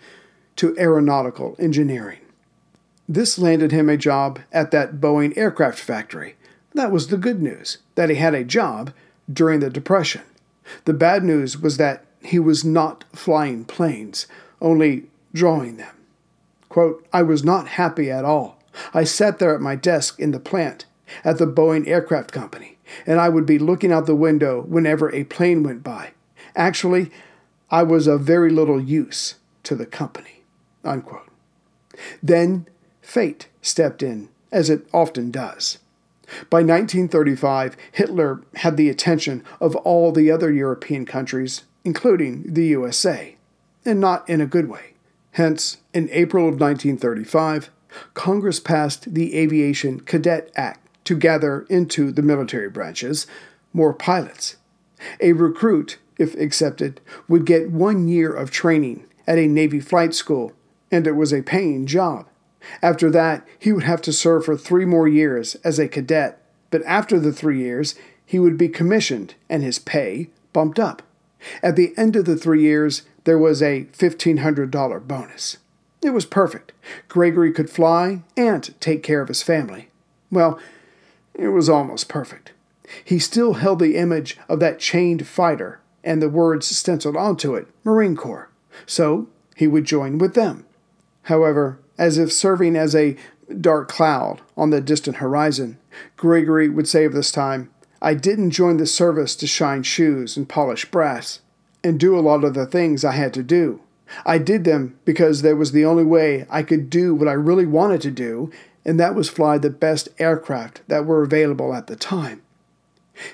to 0.56 0.76
aeronautical 0.78 1.56
engineering. 1.58 2.20
This 3.08 3.38
landed 3.38 3.72
him 3.72 3.88
a 3.88 3.96
job 3.96 4.40
at 4.52 4.70
that 4.72 4.96
Boeing 4.96 5.36
aircraft 5.36 5.78
factory. 5.78 6.34
That 6.74 6.90
was 6.90 7.08
the 7.08 7.16
good 7.16 7.40
news, 7.40 7.78
that 7.94 8.10
he 8.10 8.16
had 8.16 8.34
a 8.34 8.44
job 8.44 8.92
during 9.32 9.60
the 9.60 9.70
Depression. 9.70 10.22
The 10.84 10.92
bad 10.92 11.22
news 11.24 11.58
was 11.58 11.76
that 11.76 12.04
he 12.20 12.38
was 12.38 12.64
not 12.64 13.04
flying 13.12 13.64
planes, 13.64 14.26
only 14.60 15.04
drawing 15.32 15.76
them. 15.76 15.94
Quote, 16.68 17.06
I 17.12 17.22
was 17.22 17.44
not 17.44 17.68
happy 17.68 18.10
at 18.10 18.24
all. 18.24 18.58
I 18.92 19.04
sat 19.04 19.38
there 19.38 19.54
at 19.54 19.60
my 19.60 19.76
desk 19.76 20.18
in 20.18 20.32
the 20.32 20.40
plant 20.40 20.84
at 21.24 21.38
the 21.38 21.46
Boeing 21.46 21.86
Aircraft 21.86 22.32
Company, 22.32 22.78
and 23.06 23.20
I 23.20 23.28
would 23.28 23.46
be 23.46 23.58
looking 23.58 23.92
out 23.92 24.06
the 24.06 24.14
window 24.14 24.62
whenever 24.62 25.14
a 25.14 25.24
plane 25.24 25.62
went 25.62 25.82
by. 25.82 26.10
Actually, 26.54 27.10
I 27.70 27.84
was 27.84 28.06
of 28.06 28.22
very 28.22 28.50
little 28.50 28.80
use 28.80 29.36
to 29.62 29.74
the 29.74 29.86
company. 29.86 30.35
Unquote. 30.86 31.28
Then 32.22 32.66
fate 33.02 33.48
stepped 33.62 34.02
in, 34.02 34.28
as 34.52 34.70
it 34.70 34.86
often 34.92 35.30
does. 35.30 35.78
By 36.50 36.58
1935, 36.58 37.76
Hitler 37.92 38.42
had 38.56 38.76
the 38.76 38.88
attention 38.88 39.44
of 39.60 39.76
all 39.76 40.12
the 40.12 40.30
other 40.30 40.52
European 40.52 41.04
countries, 41.06 41.62
including 41.84 42.52
the 42.52 42.66
USA, 42.66 43.36
and 43.84 44.00
not 44.00 44.28
in 44.28 44.40
a 44.40 44.46
good 44.46 44.68
way. 44.68 44.94
Hence, 45.32 45.78
in 45.94 46.08
April 46.10 46.44
of 46.44 46.60
1935, 46.60 47.70
Congress 48.14 48.58
passed 48.58 49.14
the 49.14 49.36
Aviation 49.36 50.00
Cadet 50.00 50.50
Act 50.56 50.80
to 51.04 51.16
gather 51.16 51.62
into 51.68 52.10
the 52.10 52.22
military 52.22 52.68
branches 52.68 53.26
more 53.72 53.92
pilots. 53.92 54.56
A 55.20 55.32
recruit, 55.32 55.98
if 56.18 56.34
accepted, 56.34 57.00
would 57.28 57.44
get 57.44 57.70
one 57.70 58.08
year 58.08 58.32
of 58.32 58.50
training 58.50 59.04
at 59.26 59.38
a 59.38 59.46
Navy 59.46 59.80
flight 59.80 60.14
school, 60.14 60.52
and 60.90 61.06
it 61.06 61.12
was 61.12 61.32
a 61.32 61.42
paying 61.42 61.86
job. 61.86 62.26
After 62.82 63.10
that, 63.10 63.46
he 63.58 63.72
would 63.72 63.84
have 63.84 64.02
to 64.02 64.12
serve 64.12 64.44
for 64.44 64.56
three 64.56 64.84
more 64.84 65.06
years 65.08 65.54
as 65.56 65.78
a 65.78 65.88
cadet, 65.88 66.42
but 66.70 66.82
after 66.84 67.18
the 67.18 67.32
three 67.32 67.60
years, 67.60 67.94
he 68.24 68.38
would 68.38 68.58
be 68.58 68.68
commissioned 68.68 69.34
and 69.48 69.62
his 69.62 69.78
pay 69.78 70.30
bumped 70.52 70.78
up. 70.78 71.02
At 71.62 71.76
the 71.76 71.94
end 71.96 72.16
of 72.16 72.24
the 72.24 72.36
three 72.36 72.62
years, 72.62 73.02
there 73.24 73.38
was 73.38 73.62
a 73.62 73.84
$1,500 73.92 75.06
bonus. 75.06 75.58
It 76.02 76.10
was 76.10 76.26
perfect. 76.26 76.72
Gregory 77.08 77.52
could 77.52 77.70
fly 77.70 78.22
and 78.36 78.74
take 78.80 79.02
care 79.02 79.20
of 79.20 79.28
his 79.28 79.42
family. 79.42 79.90
Well, 80.30 80.58
it 81.34 81.48
was 81.48 81.68
almost 81.68 82.08
perfect. 82.08 82.52
He 83.04 83.18
still 83.18 83.54
held 83.54 83.78
the 83.78 83.96
image 83.96 84.38
of 84.48 84.60
that 84.60 84.78
chained 84.78 85.26
fighter 85.26 85.80
and 86.04 86.22
the 86.22 86.28
words 86.28 86.66
stenciled 86.68 87.16
onto 87.16 87.54
it 87.54 87.66
Marine 87.82 88.16
Corps, 88.16 88.48
so 88.86 89.28
he 89.56 89.66
would 89.66 89.84
join 89.84 90.18
with 90.18 90.34
them. 90.34 90.65
However, 91.26 91.80
as 91.98 92.18
if 92.18 92.32
serving 92.32 92.76
as 92.76 92.94
a 92.94 93.16
dark 93.60 93.88
cloud 93.88 94.42
on 94.56 94.70
the 94.70 94.80
distant 94.80 95.16
horizon, 95.16 95.78
Gregory 96.16 96.68
would 96.68 96.86
say 96.86 97.04
of 97.04 97.14
this 97.14 97.32
time, 97.32 97.70
I 98.00 98.14
didn't 98.14 98.50
join 98.50 98.76
the 98.76 98.86
service 98.86 99.34
to 99.36 99.46
shine 99.46 99.82
shoes 99.82 100.36
and 100.36 100.48
polish 100.48 100.88
brass 100.88 101.40
and 101.82 101.98
do 101.98 102.16
a 102.16 102.20
lot 102.20 102.44
of 102.44 102.54
the 102.54 102.66
things 102.66 103.04
I 103.04 103.12
had 103.12 103.34
to 103.34 103.42
do. 103.42 103.80
I 104.24 104.38
did 104.38 104.62
them 104.62 104.98
because 105.04 105.42
that 105.42 105.56
was 105.56 105.72
the 105.72 105.84
only 105.84 106.04
way 106.04 106.46
I 106.48 106.62
could 106.62 106.88
do 106.88 107.12
what 107.12 107.26
I 107.28 107.32
really 107.32 107.66
wanted 107.66 108.02
to 108.02 108.12
do, 108.12 108.52
and 108.84 109.00
that 109.00 109.16
was 109.16 109.28
fly 109.28 109.58
the 109.58 109.68
best 109.68 110.08
aircraft 110.20 110.82
that 110.86 111.06
were 111.06 111.24
available 111.24 111.74
at 111.74 111.88
the 111.88 111.96
time. 111.96 112.42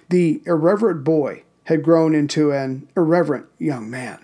The 0.08 0.40
irreverent 0.46 1.04
boy 1.04 1.42
had 1.64 1.82
grown 1.82 2.14
into 2.14 2.52
an 2.52 2.88
irreverent 2.96 3.46
young 3.58 3.90
man. 3.90 4.18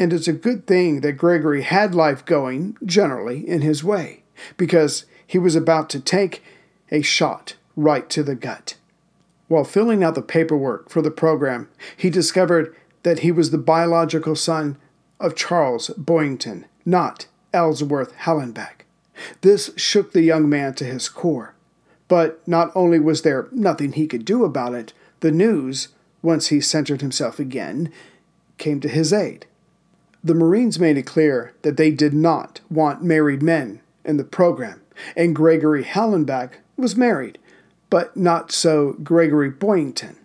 And 0.00 0.14
it's 0.14 0.26
a 0.26 0.32
good 0.32 0.66
thing 0.66 1.02
that 1.02 1.18
Gregory 1.18 1.60
had 1.60 1.94
life 1.94 2.24
going, 2.24 2.74
generally, 2.82 3.46
in 3.46 3.60
his 3.60 3.84
way, 3.84 4.22
because 4.56 5.04
he 5.26 5.38
was 5.38 5.54
about 5.54 5.90
to 5.90 6.00
take 6.00 6.42
a 6.90 7.02
shot 7.02 7.56
right 7.76 8.08
to 8.08 8.22
the 8.22 8.34
gut. 8.34 8.76
While 9.48 9.64
filling 9.64 10.02
out 10.02 10.14
the 10.14 10.22
paperwork 10.22 10.88
for 10.88 11.02
the 11.02 11.10
program, 11.10 11.68
he 11.94 12.08
discovered 12.08 12.74
that 13.02 13.18
he 13.18 13.30
was 13.30 13.50
the 13.50 13.58
biological 13.58 14.34
son 14.34 14.78
of 15.20 15.36
Charles 15.36 15.90
Boyington, 15.98 16.64
not 16.86 17.26
Ellsworth 17.52 18.16
Hallenbeck. 18.20 18.86
This 19.42 19.70
shook 19.76 20.12
the 20.12 20.22
young 20.22 20.48
man 20.48 20.72
to 20.76 20.84
his 20.84 21.10
core. 21.10 21.54
But 22.08 22.46
not 22.48 22.72
only 22.74 22.98
was 22.98 23.20
there 23.20 23.48
nothing 23.52 23.92
he 23.92 24.06
could 24.06 24.24
do 24.24 24.44
about 24.44 24.72
it, 24.72 24.94
the 25.20 25.30
news, 25.30 25.88
once 26.22 26.46
he 26.46 26.62
centered 26.62 27.02
himself 27.02 27.38
again, 27.38 27.92
came 28.56 28.80
to 28.80 28.88
his 28.88 29.12
aid. 29.12 29.44
The 30.22 30.34
Marines 30.34 30.78
made 30.78 30.98
it 30.98 31.06
clear 31.06 31.54
that 31.62 31.76
they 31.76 31.90
did 31.90 32.12
not 32.12 32.60
want 32.68 33.02
married 33.02 33.42
men 33.42 33.80
in 34.04 34.16
the 34.18 34.24
program, 34.24 34.82
and 35.16 35.34
Gregory 35.34 35.82
Hallenbeck 35.82 36.52
was 36.76 36.96
married, 36.96 37.38
but 37.88 38.16
not 38.16 38.52
so 38.52 38.94
Gregory 39.02 39.50
Boyington. 39.50 40.16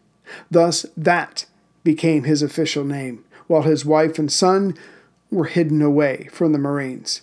Thus, 0.51 0.85
that 0.97 1.45
became 1.83 2.23
his 2.23 2.41
official 2.41 2.83
name, 2.83 3.23
while 3.47 3.61
his 3.61 3.85
wife 3.85 4.19
and 4.19 4.31
son 4.31 4.75
were 5.31 5.45
hidden 5.45 5.81
away 5.81 6.27
from 6.31 6.51
the 6.51 6.59
Marines. 6.59 7.21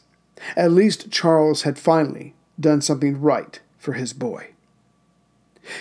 At 0.57 0.73
least 0.73 1.11
Charles 1.11 1.63
had 1.63 1.79
finally 1.79 2.35
done 2.59 2.81
something 2.81 3.21
right 3.21 3.61
for 3.79 3.93
his 3.95 4.13
boy. 4.13 4.49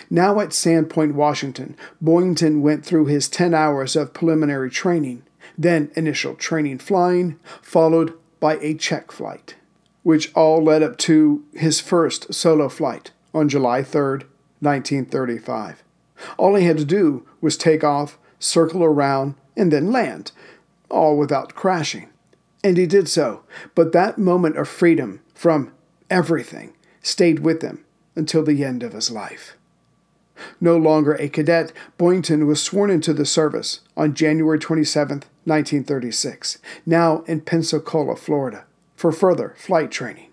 Now 0.10 0.40
at 0.40 0.50
Sandpoint, 0.50 1.14
Washington, 1.14 1.76
Boyington 2.04 2.62
went 2.62 2.86
through 2.86 3.06
his 3.06 3.28
10 3.28 3.54
hours 3.54 3.96
of 3.96 4.14
preliminary 4.14 4.70
training, 4.70 5.24
then 5.64 5.92
initial 5.96 6.36
training 6.36 6.80
flying, 6.80 7.40
followed 7.62 8.14
by 8.40 8.58
a 8.58 8.74
check 8.74 9.12
flight, 9.12 9.56
which 10.04 10.34
all 10.34 10.64
led 10.64 10.84
up 10.84 10.98
to 10.98 11.44
his 11.54 11.80
first 11.80 12.34
solo 12.34 12.70
flight 12.70 13.12
on 13.34 13.50
July 13.50 13.84
3, 13.84 14.26
1935. 14.60 15.84
All 16.38 16.56
he 16.56 16.66
had 16.66 16.78
to 16.78 16.86
do 16.86 17.26
was 17.40 17.58
take 17.58 17.84
off, 17.84 18.18
circle 18.40 18.84
around, 18.84 19.36
and 19.56 19.72
then 19.72 19.92
land, 19.92 20.32
all 20.90 21.18
without 21.18 21.56
crashing. 21.56 22.10
And 22.64 22.78
he 22.78 22.86
did 22.86 23.08
so, 23.10 23.44
but 23.74 23.92
that 23.92 24.18
moment 24.18 24.58
of 24.58 24.68
freedom 24.68 25.22
from 25.34 25.74
everything 26.10 26.74
stayed 27.02 27.40
with 27.40 27.62
him 27.62 27.84
until 28.16 28.44
the 28.44 28.64
end 28.64 28.84
of 28.84 28.94
his 28.94 29.10
life. 29.10 29.56
No 30.60 30.78
longer 30.78 31.14
a 31.16 31.30
cadet, 31.30 31.72
Boyington 31.98 32.48
was 32.48 32.62
sworn 32.62 32.90
into 32.90 33.14
the 33.14 33.26
service 33.26 33.82
on 33.96 34.14
January 34.14 34.60
27, 34.60 35.24
1936, 35.46 36.60
now 36.86 37.24
in 37.28 37.42
Pensacola, 37.42 38.16
Florida, 38.16 38.66
for 38.96 39.12
further 39.12 39.56
flight 39.58 39.92
training. 39.92 40.32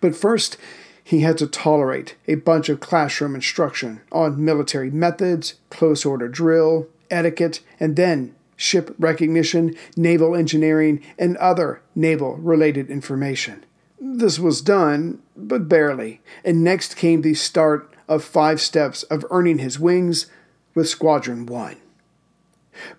But 0.00 0.16
first, 0.16 0.56
he 1.02 1.20
had 1.20 1.38
to 1.38 1.46
tolerate 1.46 2.14
a 2.28 2.36
bunch 2.36 2.68
of 2.68 2.80
classroom 2.80 3.34
instruction 3.34 4.00
on 4.12 4.44
military 4.44 4.90
methods, 4.90 5.54
close 5.68 6.04
order 6.04 6.28
drill, 6.28 6.86
etiquette, 7.10 7.60
and 7.78 7.96
then 7.96 8.34
ship 8.56 8.94
recognition, 8.98 9.74
naval 9.96 10.36
engineering, 10.36 11.02
and 11.18 11.36
other 11.38 11.80
naval 11.94 12.36
related 12.36 12.90
information. 12.90 13.64
This 13.98 14.38
was 14.38 14.62
done, 14.62 15.20
but 15.36 15.68
barely, 15.68 16.20
and 16.44 16.62
next 16.62 16.96
came 16.96 17.22
the 17.22 17.34
start 17.34 17.89
of 18.10 18.24
five 18.24 18.60
steps 18.60 19.04
of 19.04 19.24
earning 19.30 19.58
his 19.58 19.78
wings 19.78 20.26
with 20.74 20.88
Squadron 20.88 21.46
1. 21.46 21.76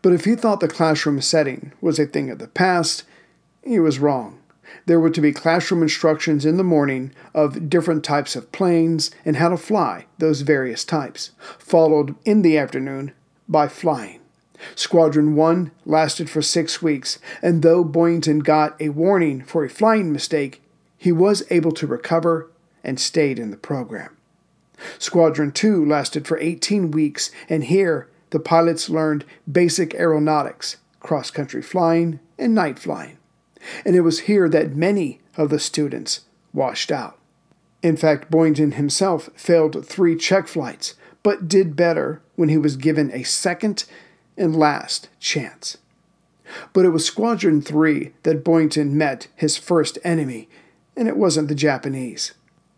But 0.01 0.13
if 0.13 0.25
he 0.25 0.36
thought 0.36 0.62
the 0.62 0.68
classroom 0.68 1.22
setting 1.22 1.74
was 1.82 2.00
a 2.00 2.06
thing 2.06 2.30
of 2.30 2.39
the 2.39 2.48
past, 2.48 3.03
he 3.62 3.80
was 3.80 4.00
wrong. 4.00 4.39
There 4.86 5.00
were 5.00 5.10
to 5.10 5.22
be 5.22 5.34
classroom 5.34 5.84
instructions 5.84 6.46
in 6.46 6.56
the 6.56 6.63
morning 6.63 7.12
of 7.34 7.70
different 7.70 8.06
types 8.06 8.38
of 8.38 8.51
planes 8.53 9.12
and 9.25 9.36
how 9.36 9.50
to 9.50 9.58
fly 9.58 10.06
those 10.18 10.41
various 10.41 10.86
types, 10.86 11.32
followed 11.60 12.15
in 12.24 12.41
the 12.41 12.58
afternoon 12.58 13.12
by 13.50 13.68
flying. 13.68 14.22
Squadron 14.75 15.36
1 15.36 15.72
lasted 15.86 16.30
for 16.30 16.41
six 16.41 16.82
weeks, 16.82 17.20
and 17.41 17.62
though 17.62 17.84
Boyington 17.84 18.44
got 18.44 18.80
a 18.80 18.89
warning 18.89 19.44
for 19.44 19.65
a 19.65 19.70
flying 19.70 20.13
mistake, 20.13 20.62
he 20.98 21.12
was 21.12 21.44
able 21.50 21.72
to 21.74 21.88
recover 21.88 22.50
and 22.82 23.00
stayed 23.00 23.39
in 23.39 23.51
the 23.51 23.58
program. 23.58 24.15
Squadron 25.00 25.51
2 25.51 25.85
lasted 25.85 26.27
for 26.27 26.38
18 26.39 26.91
weeks, 26.91 27.31
and 27.50 27.65
here 27.65 28.07
the 28.31 28.39
pilots 28.39 28.89
learned 28.89 29.25
basic 29.50 29.93
aeronautics, 29.95 30.77
cross 31.00 31.31
country 31.31 31.61
flying, 31.61 32.19
and 32.38 32.55
night 32.55 32.79
flying. 32.79 33.17
And 33.85 33.95
it 33.95 34.01
was 34.01 34.21
here 34.21 34.50
that 34.50 34.75
many 34.75 35.19
of 35.38 35.50
the 35.50 35.59
students 35.59 36.21
washed 36.53 36.91
out. 36.91 37.17
In 37.83 37.97
fact, 37.97 38.31
Boyington 38.31 38.73
himself 38.73 39.29
failed 39.35 39.85
three 39.85 40.15
check 40.15 40.47
flights, 40.47 40.95
but 41.23 41.47
did 41.47 41.75
better 41.75 42.21
when 42.35 42.50
he 42.50 42.57
was 42.57 42.75
given 42.75 43.11
a 43.11 43.23
second 43.23 43.85
and 44.38 44.55
last 44.55 45.09
chance. 45.19 45.77
But 46.73 46.85
it 46.85 46.89
was 46.89 47.05
Squadron 47.05 47.61
3 47.61 48.11
that 48.23 48.43
Boyington 48.43 48.91
met 48.91 49.27
his 49.35 49.57
first 49.57 49.97
enemy, 50.03 50.50
and 50.95 51.07
it 51.07 51.17
wasn't 51.17 51.47
the 51.47 51.55
Japanese. 51.55 52.33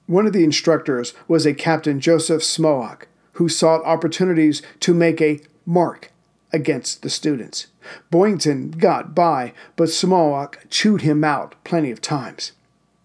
One 0.06 0.28
of 0.28 0.34
the 0.34 0.44
instructors 0.44 1.14
was 1.28 1.46
a 1.46 1.54
Captain 1.54 2.00
Joseph 2.00 2.42
Smoak, 2.42 3.04
who 3.34 3.48
sought 3.48 3.84
opportunities 3.86 4.62
to 4.82 4.94
make 4.94 5.22
a 5.22 5.40
mark 5.66 6.12
against 6.52 7.02
the 7.02 7.10
students. 7.10 7.68
Boyington 8.12 8.78
got 8.78 9.16
by, 9.16 9.54
but 9.76 9.90
Smoak 9.90 10.70
chewed 10.70 11.02
him 11.02 11.24
out 11.24 11.56
plenty 11.64 11.90
of 11.90 12.02
times. 12.02 12.52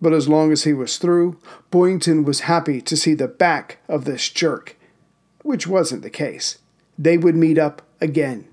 But 0.01 0.13
as 0.13 0.29
long 0.29 0.53
as 0.53 0.65
he 0.65 0.73
was 0.73 0.99
through, 0.99 1.39
Boyington 1.73 2.25
was 2.25 2.41
happy 2.41 2.81
to 2.83 2.97
see 2.97 3.15
the 3.15 3.27
back 3.29 3.79
of 3.89 4.05
this 4.05 4.29
jerk, 4.29 4.77
which 5.43 5.67
wasn't 5.67 6.03
the 6.03 6.11
case. 6.11 6.59
They 6.99 7.17
would 7.17 7.35
meet 7.37 7.59
up 7.59 7.83
again 8.01 8.47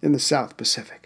in 0.00 0.12
the 0.12 0.18
South 0.18 0.56
Pacific. 0.56 1.01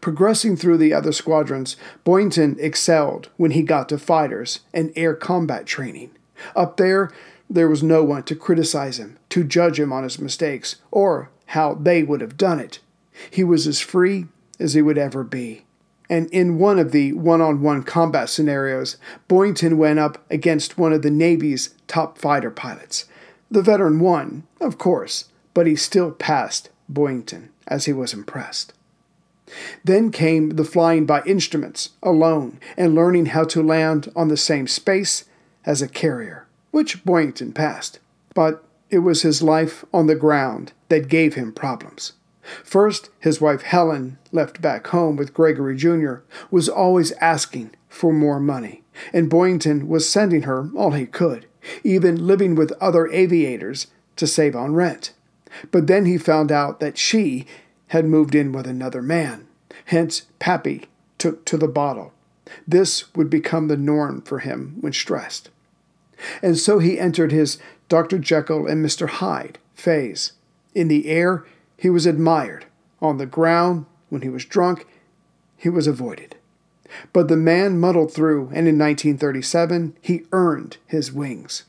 Progressing 0.00 0.56
through 0.56 0.78
the 0.78 0.92
other 0.92 1.12
squadrons, 1.12 1.76
Boyington 2.04 2.56
excelled 2.58 3.28
when 3.36 3.52
he 3.52 3.62
got 3.62 3.88
to 3.88 3.98
fighters 3.98 4.60
and 4.72 4.92
air 4.96 5.14
combat 5.14 5.66
training. 5.66 6.10
Up 6.54 6.76
there, 6.76 7.10
there 7.48 7.68
was 7.68 7.82
no 7.82 8.02
one 8.02 8.22
to 8.24 8.34
criticize 8.34 8.98
him, 8.98 9.18
to 9.30 9.44
judge 9.44 9.78
him 9.78 9.92
on 9.92 10.02
his 10.02 10.18
mistakes, 10.18 10.76
or 10.90 11.30
how 11.46 11.74
they 11.74 12.02
would 12.02 12.20
have 12.20 12.36
done 12.36 12.60
it. 12.60 12.80
He 13.30 13.44
was 13.44 13.66
as 13.66 13.80
free 13.80 14.26
as 14.58 14.74
he 14.74 14.82
would 14.82 14.98
ever 14.98 15.24
be. 15.24 15.64
And 16.08 16.30
in 16.30 16.58
one 16.58 16.78
of 16.78 16.92
the 16.92 17.12
one 17.14 17.40
on 17.40 17.62
one 17.62 17.82
combat 17.82 18.28
scenarios, 18.28 18.96
Boyington 19.28 19.76
went 19.76 19.98
up 19.98 20.24
against 20.30 20.78
one 20.78 20.92
of 20.92 21.02
the 21.02 21.10
Navy's 21.10 21.74
top 21.88 22.18
fighter 22.18 22.50
pilots. 22.50 23.06
The 23.50 23.62
veteran 23.62 23.98
won, 23.98 24.44
of 24.60 24.78
course, 24.78 25.26
but 25.54 25.66
he 25.66 25.76
still 25.76 26.12
passed 26.12 26.68
Boyington 26.92 27.48
as 27.66 27.86
he 27.86 27.92
was 27.92 28.12
impressed. 28.12 28.72
Then 29.84 30.10
came 30.10 30.50
the 30.50 30.64
flying 30.64 31.06
by 31.06 31.22
instruments 31.22 31.90
alone 32.02 32.58
and 32.76 32.94
learning 32.94 33.26
how 33.26 33.44
to 33.44 33.62
land 33.62 34.10
on 34.16 34.28
the 34.28 34.36
same 34.36 34.66
space 34.66 35.24
as 35.64 35.82
a 35.82 35.88
carrier, 35.88 36.46
which 36.70 37.04
Boyington 37.04 37.54
passed. 37.54 37.98
But 38.34 38.64
it 38.90 38.98
was 38.98 39.22
his 39.22 39.42
life 39.42 39.84
on 39.92 40.06
the 40.06 40.14
ground 40.14 40.72
that 40.88 41.08
gave 41.08 41.34
him 41.34 41.52
problems. 41.52 42.12
First, 42.62 43.10
his 43.18 43.40
wife 43.40 43.62
Helen, 43.62 44.18
left 44.30 44.62
back 44.62 44.86
home 44.88 45.16
with 45.16 45.34
Gregory 45.34 45.76
Jr., 45.76 46.16
was 46.50 46.68
always 46.68 47.12
asking 47.12 47.72
for 47.88 48.12
more 48.12 48.38
money, 48.38 48.82
and 49.12 49.30
Boyington 49.30 49.88
was 49.88 50.08
sending 50.08 50.42
her 50.42 50.70
all 50.76 50.92
he 50.92 51.06
could, 51.06 51.46
even 51.82 52.26
living 52.26 52.54
with 52.54 52.72
other 52.80 53.08
aviators 53.08 53.88
to 54.16 54.26
save 54.26 54.54
on 54.54 54.74
rent. 54.74 55.12
But 55.70 55.86
then 55.86 56.04
he 56.04 56.18
found 56.18 56.52
out 56.52 56.78
that 56.80 56.98
she 56.98 57.46
had 57.88 58.04
moved 58.04 58.34
in 58.34 58.52
with 58.52 58.66
another 58.66 59.02
man. 59.02 59.46
Hence, 59.86 60.26
Pappy 60.38 60.86
took 61.18 61.44
to 61.46 61.56
the 61.56 61.68
bottle. 61.68 62.12
This 62.66 63.14
would 63.14 63.30
become 63.30 63.68
the 63.68 63.76
norm 63.76 64.22
for 64.22 64.40
him 64.40 64.76
when 64.80 64.92
stressed. 64.92 65.50
And 66.42 66.56
so 66.56 66.78
he 66.78 66.98
entered 66.98 67.32
his 67.32 67.58
Dr. 67.88 68.18
Jekyll 68.18 68.66
and 68.66 68.84
Mr. 68.84 69.08
Hyde 69.08 69.58
phase. 69.74 70.32
In 70.74 70.88
the 70.88 71.08
air, 71.08 71.44
he 71.76 71.90
was 71.90 72.06
admired. 72.06 72.66
On 73.00 73.18
the 73.18 73.26
ground, 73.26 73.86
when 74.08 74.22
he 74.22 74.28
was 74.28 74.44
drunk, 74.44 74.86
he 75.56 75.68
was 75.68 75.86
avoided. 75.86 76.36
But 77.12 77.28
the 77.28 77.36
man 77.36 77.78
muddled 77.78 78.12
through, 78.12 78.44
and 78.48 78.68
in 78.68 78.78
1937, 78.78 79.96
he 80.00 80.24
earned 80.32 80.78
his 80.86 81.12
wings. 81.12 81.64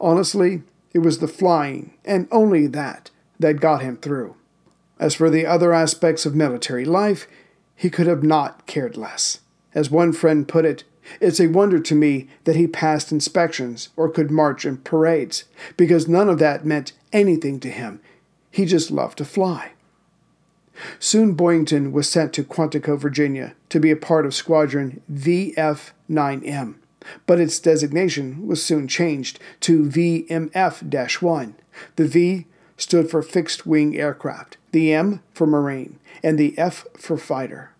Honestly, 0.00 0.62
it 0.92 0.98
was 0.98 1.18
the 1.18 1.28
flying, 1.28 1.94
and 2.04 2.28
only 2.30 2.66
that, 2.66 3.10
that 3.38 3.60
got 3.60 3.82
him 3.82 3.96
through. 3.96 4.36
As 5.02 5.16
for 5.16 5.30
the 5.30 5.44
other 5.44 5.72
aspects 5.72 6.24
of 6.24 6.36
military 6.36 6.84
life, 6.84 7.26
he 7.74 7.90
could 7.90 8.06
have 8.06 8.22
not 8.22 8.68
cared 8.68 8.96
less. 8.96 9.40
As 9.74 9.90
one 9.90 10.12
friend 10.12 10.46
put 10.46 10.64
it, 10.64 10.84
it's 11.20 11.40
a 11.40 11.48
wonder 11.48 11.80
to 11.80 11.96
me 11.96 12.28
that 12.44 12.54
he 12.54 12.68
passed 12.68 13.10
inspections 13.10 13.88
or 13.96 14.08
could 14.08 14.30
march 14.30 14.64
in 14.64 14.76
parades, 14.76 15.42
because 15.76 16.06
none 16.06 16.28
of 16.28 16.38
that 16.38 16.64
meant 16.64 16.92
anything 17.12 17.58
to 17.58 17.68
him. 17.68 18.00
He 18.48 18.64
just 18.64 18.92
loved 18.92 19.18
to 19.18 19.24
fly. 19.24 19.72
Soon 21.00 21.34
Boyington 21.34 21.90
was 21.90 22.08
sent 22.08 22.32
to 22.34 22.44
Quantico, 22.44 22.96
Virginia, 22.96 23.56
to 23.70 23.80
be 23.80 23.90
a 23.90 23.96
part 23.96 24.24
of 24.24 24.36
Squadron 24.36 25.02
VF 25.12 25.90
9M, 26.08 26.76
but 27.26 27.40
its 27.40 27.58
designation 27.58 28.46
was 28.46 28.64
soon 28.64 28.86
changed 28.86 29.40
to 29.62 29.82
VMF 29.82 31.22
1. 31.22 31.54
The 31.96 32.06
V 32.06 32.46
stood 32.76 33.10
for 33.10 33.20
fixed 33.20 33.66
wing 33.66 33.96
aircraft, 33.96 34.58
the 34.72 34.92
M 34.92 35.22
for 35.32 35.46
Marine, 35.46 35.98
and 36.22 36.38
the 36.38 36.58
F 36.58 36.86
for 36.96 37.16
fighter. 37.16 37.70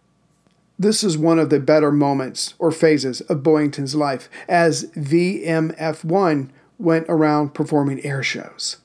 This 0.79 1.05
is 1.05 1.19
one 1.19 1.39
of 1.39 1.51
the 1.51 1.61
better 1.61 1.93
moments 1.93 2.55
or 2.59 2.73
phases 2.73 3.21
of 3.23 3.43
Boyington's 3.43 3.95
life 3.95 4.29
as 4.49 4.85
VMF 4.91 6.05
1 6.05 6.53
went 6.79 7.07
around 7.09 7.55
performing 7.55 8.05
air 8.05 8.23
shows. 8.23 8.79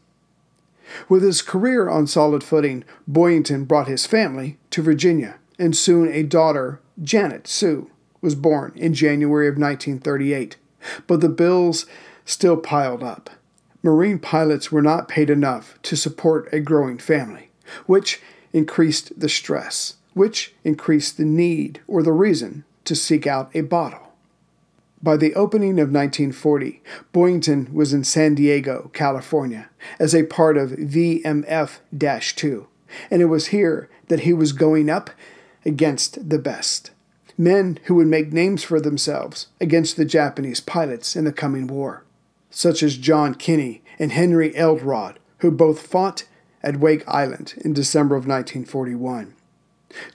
With 1.10 1.24
his 1.24 1.42
career 1.42 1.90
on 1.90 2.08
solid 2.08 2.44
footing, 2.44 2.84
Boyington 3.10 3.66
brought 3.66 3.88
his 3.88 4.06
family 4.06 4.58
to 4.72 4.82
Virginia, 4.82 5.36
and 5.60 5.76
soon 5.76 6.12
a 6.12 6.24
daughter, 6.24 6.80
Janet 7.02 7.48
Sue, 7.48 7.90
was 8.22 8.36
born 8.36 8.74
in 8.76 8.94
January 8.94 9.48
of 9.48 9.58
1938. 9.58 10.56
But 11.08 11.22
the 11.22 11.30
bills 11.30 11.86
still 12.26 12.58
piled 12.58 13.04
up. 13.04 13.30
Marine 13.84 14.20
pilots 14.20 14.72
were 14.72 14.82
not 14.82 15.08
paid 15.08 15.30
enough 15.30 15.80
to 15.84 15.96
support 15.96 16.48
a 16.52 16.60
growing 16.60 16.98
family, 16.98 17.47
which 17.86 18.22
increased 18.54 19.20
the 19.20 19.30
stress, 19.30 19.96
which 20.14 20.54
increased 20.64 21.18
the 21.18 21.26
need 21.26 21.82
or 21.88 22.02
the 22.04 22.12
reason 22.12 22.64
to 22.86 22.96
seek 22.96 23.28
out 23.28 23.50
a 23.54 23.62
bottle. 23.62 24.14
By 25.02 25.18
the 25.18 25.36
opening 25.36 25.80
of 25.80 25.92
1940, 25.92 26.82
Boyington 27.14 27.72
was 27.72 27.94
in 27.94 28.04
San 28.04 28.34
Diego, 28.34 28.90
California, 28.94 29.70
as 30.00 30.16
a 30.16 30.24
part 30.24 30.58
of 30.58 30.72
VMF 30.72 31.80
2, 32.36 32.68
and 33.12 33.22
it 33.22 33.26
was 33.26 33.48
here 33.48 33.90
that 34.08 34.22
he 34.22 34.34
was 34.34 34.54
going 34.54 34.90
up 34.90 35.12
against 35.66 36.30
the 36.30 36.40
best 36.40 36.92
men 37.38 37.78
who 37.84 37.96
would 37.96 38.08
make 38.08 38.34
names 38.34 38.64
for 38.64 38.82
themselves 38.82 39.48
against 39.62 39.96
the 39.96 40.06
Japanese 40.06 40.60
pilots 40.60 41.16
in 41.16 41.26
the 41.26 41.32
coming 41.32 41.68
war, 41.68 42.04
such 42.50 42.82
as 42.82 42.98
John 42.98 43.36
Kinney 43.36 43.84
and 44.00 44.12
Henry 44.12 44.56
Elrod, 44.56 45.20
who 45.40 45.52
both 45.52 45.86
fought 45.86 46.26
at 46.68 46.82
Wake 46.82 47.08
Island 47.08 47.54
in 47.64 47.72
December 47.72 48.16
of 48.16 48.28
1941. 48.28 49.34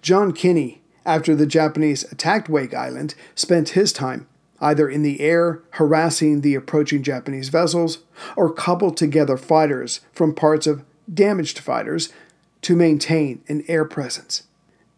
John 0.02 0.32
Kinney, 0.32 0.82
after 1.06 1.34
the 1.34 1.46
Japanese 1.46 2.04
attacked 2.12 2.50
Wake 2.50 2.74
Island, 2.74 3.14
spent 3.34 3.70
his 3.70 3.90
time 3.90 4.26
either 4.60 4.86
in 4.86 5.02
the 5.02 5.20
air 5.20 5.62
harassing 5.70 6.42
the 6.42 6.54
approaching 6.54 7.02
Japanese 7.02 7.48
vessels 7.48 8.00
or 8.36 8.52
cobbled 8.52 8.98
together 8.98 9.38
fighters 9.38 10.00
from 10.12 10.34
parts 10.34 10.66
of 10.66 10.84
damaged 11.12 11.58
fighters 11.58 12.12
to 12.60 12.76
maintain 12.76 13.42
an 13.48 13.64
air 13.66 13.86
presence. 13.86 14.42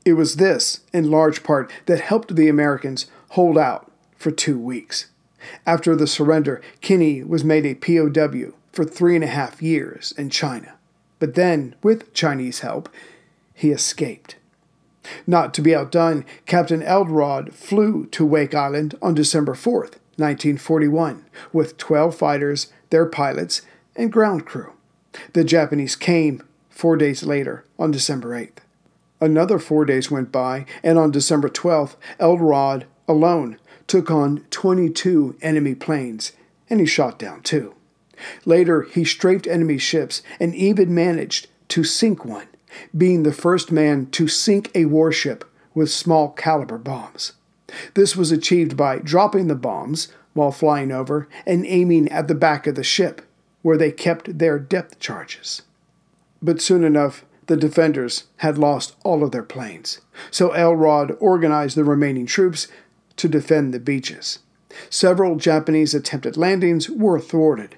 It 0.04 0.14
was 0.14 0.36
this, 0.36 0.80
in 0.92 1.08
large 1.08 1.44
part, 1.44 1.70
that 1.86 2.00
helped 2.00 2.34
the 2.34 2.48
Americans 2.48 3.06
hold 3.30 3.56
out 3.56 3.90
for 4.16 4.32
two 4.32 4.58
weeks. 4.58 5.06
After 5.64 5.94
the 5.94 6.08
surrender, 6.08 6.60
Kinney 6.80 7.22
was 7.22 7.44
made 7.44 7.64
a 7.64 7.76
POW 7.76 8.54
for 8.72 8.84
three 8.84 9.14
and 9.14 9.24
a 9.24 9.28
half 9.28 9.62
years 9.62 10.12
in 10.18 10.30
China. 10.30 10.74
But 11.24 11.36
then, 11.36 11.74
with 11.82 12.12
Chinese 12.12 12.60
help, 12.60 12.90
he 13.54 13.70
escaped. 13.70 14.36
Not 15.26 15.54
to 15.54 15.62
be 15.62 15.74
outdone, 15.74 16.26
Captain 16.44 16.82
Elrod 16.82 17.54
flew 17.54 18.04
to 18.08 18.26
Wake 18.26 18.54
Island 18.54 18.94
on 19.00 19.14
December 19.14 19.54
4th, 19.54 19.96
1941, 20.18 21.24
with 21.50 21.78
12 21.78 22.14
fighters, 22.14 22.70
their 22.90 23.06
pilots, 23.06 23.62
and 23.96 24.12
ground 24.12 24.44
crew. 24.44 24.74
The 25.32 25.44
Japanese 25.44 25.96
came 25.96 26.42
four 26.68 26.94
days 26.98 27.22
later, 27.22 27.64
on 27.78 27.90
December 27.90 28.38
8th. 28.38 28.58
Another 29.18 29.58
four 29.58 29.86
days 29.86 30.10
went 30.10 30.30
by, 30.30 30.66
and 30.82 30.98
on 30.98 31.10
December 31.10 31.48
12th, 31.48 31.96
Elrod 32.20 32.84
alone 33.08 33.56
took 33.86 34.10
on 34.10 34.44
22 34.50 35.38
enemy 35.40 35.74
planes, 35.74 36.32
and 36.68 36.80
he 36.80 36.86
shot 36.86 37.18
down 37.18 37.40
two. 37.40 37.74
Later, 38.44 38.82
he 38.82 39.04
strafed 39.04 39.46
enemy 39.46 39.78
ships 39.78 40.22
and 40.38 40.54
even 40.54 40.94
managed 40.94 41.48
to 41.68 41.84
sink 41.84 42.24
one 42.24 42.46
being 42.96 43.22
the 43.22 43.32
first 43.32 43.70
man 43.70 44.06
to 44.06 44.28
sink 44.28 44.70
a 44.74 44.86
warship 44.86 45.44
with 45.74 45.90
small 45.90 46.30
caliber 46.30 46.78
bombs. 46.78 47.32
This 47.94 48.16
was 48.16 48.30
achieved 48.30 48.76
by 48.76 48.98
dropping 48.98 49.48
the 49.48 49.54
bombs 49.54 50.08
while 50.32 50.52
flying 50.52 50.92
over 50.92 51.28
and 51.46 51.66
aiming 51.66 52.08
at 52.10 52.28
the 52.28 52.34
back 52.34 52.66
of 52.66 52.74
the 52.74 52.84
ship, 52.84 53.22
where 53.62 53.76
they 53.76 53.92
kept 53.92 54.38
their 54.38 54.58
depth 54.58 54.98
charges. 54.98 55.62
But 56.42 56.60
soon 56.60 56.84
enough, 56.84 57.24
the 57.46 57.56
defenders 57.56 58.24
had 58.38 58.58
lost 58.58 58.96
all 59.04 59.22
of 59.22 59.30
their 59.30 59.42
planes, 59.42 60.00
so 60.30 60.50
Elrod 60.50 61.16
organized 61.20 61.76
the 61.76 61.84
remaining 61.84 62.26
troops 62.26 62.68
to 63.16 63.28
defend 63.28 63.72
the 63.72 63.80
beaches. 63.80 64.40
Several 64.90 65.36
Japanese 65.36 65.94
attempted 65.94 66.36
landings 66.36 66.90
were 66.90 67.20
thwarted, 67.20 67.76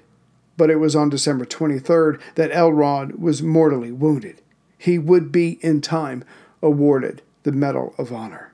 but 0.57 0.69
it 0.69 0.77
was 0.77 0.95
on 0.95 1.09
December 1.09 1.45
23rd 1.45 2.19
that 2.35 2.51
Elrod 2.51 3.15
was 3.15 3.41
mortally 3.43 3.91
wounded. 3.91 4.41
He 4.77 4.97
would 4.97 5.31
be, 5.31 5.59
in 5.61 5.81
time, 5.81 6.23
awarded 6.61 7.21
the 7.43 7.51
Medal 7.51 7.93
of 7.97 8.11
Honor. 8.11 8.53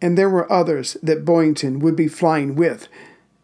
And 0.00 0.18
there 0.18 0.30
were 0.30 0.52
others 0.52 0.96
that 1.02 1.24
Boyington 1.24 1.80
would 1.80 1.96
be 1.96 2.08
flying 2.08 2.56
with 2.56 2.88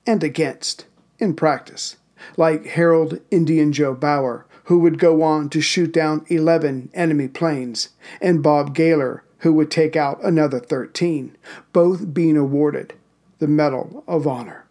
and 0.06 0.24
against 0.24 0.86
in 1.18 1.34
practice, 1.34 1.96
like 2.36 2.66
Harold 2.66 3.20
Indian 3.30 3.72
Joe 3.72 3.94
Bauer, 3.94 4.46
who 4.64 4.78
would 4.80 4.98
go 4.98 5.22
on 5.22 5.48
to 5.50 5.60
shoot 5.60 5.92
down 5.92 6.26
11 6.28 6.90
enemy 6.94 7.28
planes, 7.28 7.90
and 8.20 8.42
Bob 8.42 8.74
Galer, 8.74 9.22
who 9.38 9.52
would 9.52 9.70
take 9.70 9.96
out 9.96 10.22
another 10.22 10.58
13, 10.58 11.36
both 11.72 12.12
being 12.12 12.36
awarded 12.36 12.92
the 13.38 13.46
Medal 13.46 14.04
of 14.06 14.26
Honor. 14.26 14.64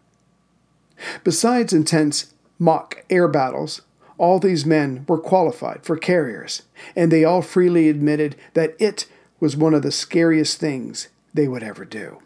Besides 1.24 1.72
intense 1.72 2.34
mock 2.58 3.04
air 3.08 3.28
battles, 3.28 3.82
all 4.18 4.38
these 4.38 4.66
men 4.66 5.04
were 5.08 5.18
qualified 5.18 5.84
for 5.84 5.96
carriers, 5.96 6.62
and 6.96 7.10
they 7.10 7.24
all 7.24 7.42
freely 7.42 7.88
admitted 7.88 8.36
that 8.54 8.74
it 8.78 9.06
was 9.40 9.56
one 9.56 9.74
of 9.74 9.82
the 9.82 9.92
scariest 9.92 10.58
things 10.58 11.08
they 11.32 11.46
would 11.46 11.62
ever 11.62 11.84
do. 11.84 12.18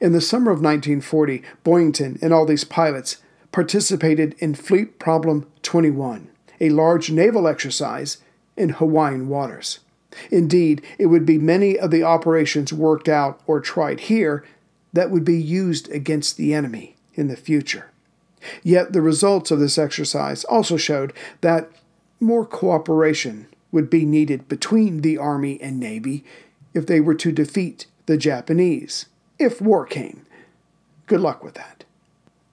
In 0.00 0.12
the 0.12 0.20
summer 0.20 0.50
of 0.50 0.60
1940, 0.60 1.42
Boyington 1.64 2.18
and 2.22 2.32
all 2.32 2.46
these 2.46 2.64
pilots 2.64 3.18
participated 3.52 4.34
in 4.38 4.54
Fleet 4.54 4.98
Problem 4.98 5.46
21, 5.62 6.28
a 6.60 6.70
large 6.70 7.10
naval 7.10 7.48
exercise 7.48 8.18
in 8.56 8.70
Hawaiian 8.70 9.28
waters. 9.28 9.80
Indeed, 10.30 10.82
it 10.98 11.06
would 11.06 11.26
be 11.26 11.38
many 11.38 11.78
of 11.78 11.90
the 11.90 12.02
operations 12.02 12.72
worked 12.72 13.08
out 13.08 13.40
or 13.46 13.60
tried 13.60 14.00
here 14.00 14.44
that 14.92 15.10
would 15.10 15.24
be 15.24 15.40
used 15.40 15.90
against 15.90 16.36
the 16.36 16.54
enemy 16.54 16.96
in 17.14 17.28
the 17.28 17.36
future. 17.36 17.90
Yet 18.62 18.92
the 18.92 19.02
results 19.02 19.50
of 19.50 19.58
this 19.58 19.78
exercise 19.78 20.44
also 20.44 20.76
showed 20.76 21.12
that 21.40 21.70
more 22.20 22.46
cooperation 22.46 23.46
would 23.72 23.90
be 23.90 24.04
needed 24.04 24.48
between 24.48 25.00
the 25.00 25.18
Army 25.18 25.60
and 25.60 25.80
Navy 25.80 26.24
if 26.72 26.86
they 26.86 27.00
were 27.00 27.14
to 27.14 27.32
defeat 27.32 27.86
the 28.06 28.16
Japanese, 28.16 29.06
if 29.38 29.60
war 29.60 29.84
came. 29.86 30.26
Good 31.06 31.20
luck 31.20 31.42
with 31.42 31.54
that. 31.54 31.84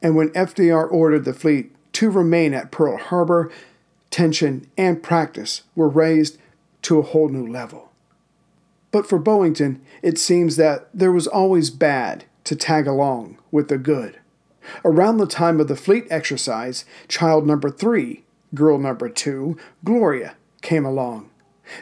And 0.01 0.15
when 0.15 0.30
FDR 0.30 0.91
ordered 0.91 1.25
the 1.25 1.34
fleet 1.34 1.75
to 1.93 2.10
remain 2.10 2.54
at 2.54 2.71
Pearl 2.71 2.97
Harbor, 2.97 3.51
tension 4.10 4.67
and 4.77 5.04
practice 5.04 5.63
were 5.75 5.89
raised 5.89 6.38
to 6.84 6.99
a 6.99 7.04
whole 7.04 7.30
new 7.30 7.45
level. 7.45 7.91
But 8.91 9.08
for 9.08 9.19
Boyington, 9.19 9.80
it 10.01 10.17
seems 10.17 10.56
that 10.58 10.89
there 10.93 11.12
was 11.12 11.27
always 11.27 11.69
bad 11.69 12.25
to 12.43 12.56
tag 12.56 12.88
along 12.88 13.38
with 13.51 13.67
the 13.67 13.77
good. 13.77 14.19
Around 14.84 15.17
the 15.17 15.28
time 15.28 15.60
of 15.60 15.67
the 15.67 15.76
fleet 15.76 16.08
exercise, 16.10 16.86
child 17.08 17.47
number 17.47 17.69
three, 17.69 18.24
girl 18.54 18.78
number 18.78 19.10
two, 19.10 19.58
Gloria, 19.84 20.36
came 20.62 20.86
along. 20.86 21.30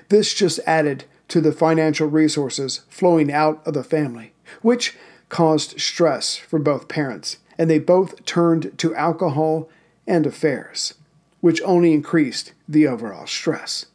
This 0.09 0.33
just 0.33 0.59
added 0.65 1.05
to 1.29 1.41
the 1.41 1.51
financial 1.51 2.07
resources 2.07 2.81
flowing 2.89 3.31
out 3.31 3.65
of 3.65 3.73
the 3.73 3.83
family, 3.83 4.33
which 4.61 4.95
caused 5.29 5.79
stress 5.79 6.35
for 6.35 6.59
both 6.59 6.87
parents, 6.87 7.37
and 7.57 7.69
they 7.69 7.79
both 7.79 8.25
turned 8.25 8.77
to 8.79 8.95
alcohol 8.95 9.69
and 10.07 10.25
affairs, 10.25 10.95
which 11.39 11.61
only 11.61 11.93
increased 11.93 12.53
the 12.67 12.87
overall 12.87 13.27
stress. 13.27 13.85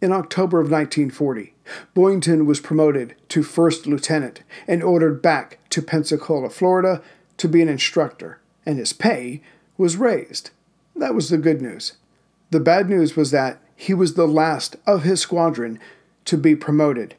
In 0.00 0.12
October 0.12 0.60
of 0.60 0.70
1940, 0.70 1.54
Boyington 1.94 2.46
was 2.46 2.60
promoted 2.60 3.14
to 3.30 3.42
first 3.42 3.86
lieutenant 3.86 4.42
and 4.68 4.82
ordered 4.82 5.20
back 5.20 5.58
to 5.70 5.82
Pensacola, 5.82 6.50
Florida 6.50 7.02
to 7.38 7.48
be 7.48 7.62
an 7.62 7.68
instructor, 7.68 8.40
and 8.64 8.78
his 8.78 8.92
pay 8.92 9.42
was 9.76 9.96
raised. 9.96 10.50
That 10.94 11.14
was 11.14 11.28
the 11.28 11.38
good 11.38 11.60
news. 11.60 11.94
The 12.50 12.60
bad 12.60 12.88
news 12.88 13.16
was 13.16 13.30
that 13.32 13.58
he 13.74 13.92
was 13.92 14.14
the 14.14 14.26
last 14.26 14.76
of 14.86 15.02
his 15.02 15.20
squadron 15.20 15.78
to 16.24 16.38
be 16.38 16.56
promoted, 16.56 17.14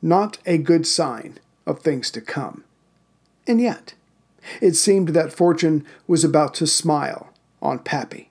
not 0.00 0.38
a 0.44 0.58
good 0.58 0.86
sign 0.86 1.38
of 1.66 1.80
things 1.80 2.10
to 2.10 2.20
come. 2.20 2.64
And 3.46 3.60
yet, 3.60 3.94
it 4.60 4.74
seemed 4.74 5.10
that 5.10 5.32
fortune 5.32 5.86
was 6.06 6.24
about 6.24 6.54
to 6.54 6.66
smile 6.66 7.32
on 7.60 7.78
Pappy. 7.78 8.30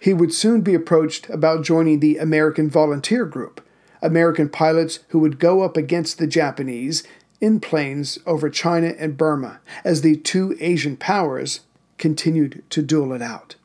He 0.00 0.12
would 0.12 0.32
soon 0.32 0.62
be 0.62 0.74
approached 0.74 1.28
about 1.30 1.64
joining 1.64 2.00
the 2.00 2.18
American 2.18 2.68
Volunteer 2.68 3.24
Group, 3.24 3.60
American 4.02 4.48
pilots 4.48 5.00
who 5.08 5.18
would 5.20 5.38
go 5.38 5.62
up 5.62 5.76
against 5.76 6.18
the 6.18 6.26
Japanese 6.26 7.02
in 7.40 7.60
planes 7.60 8.18
over 8.26 8.48
China 8.50 8.94
and 8.98 9.16
Burma 9.16 9.60
as 9.84 10.02
the 10.02 10.16
two 10.16 10.56
Asian 10.60 10.96
powers 10.96 11.60
continued 11.98 12.62
to 12.70 12.82
duel 12.82 13.12
it 13.12 13.22
out. 13.22 13.56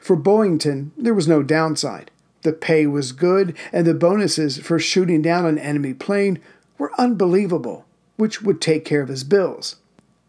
For 0.00 0.16
Boyington, 0.16 0.90
there 0.96 1.14
was 1.14 1.28
no 1.28 1.42
downside. 1.42 2.10
The 2.42 2.52
pay 2.52 2.86
was 2.86 3.12
good, 3.12 3.56
and 3.72 3.86
the 3.86 3.94
bonuses 3.94 4.58
for 4.58 4.78
shooting 4.78 5.22
down 5.22 5.46
an 5.46 5.58
enemy 5.58 5.94
plane 5.94 6.40
were 6.78 6.92
unbelievable, 6.98 7.86
which 8.16 8.42
would 8.42 8.60
take 8.60 8.84
care 8.84 9.00
of 9.00 9.08
his 9.08 9.24
bills. 9.24 9.76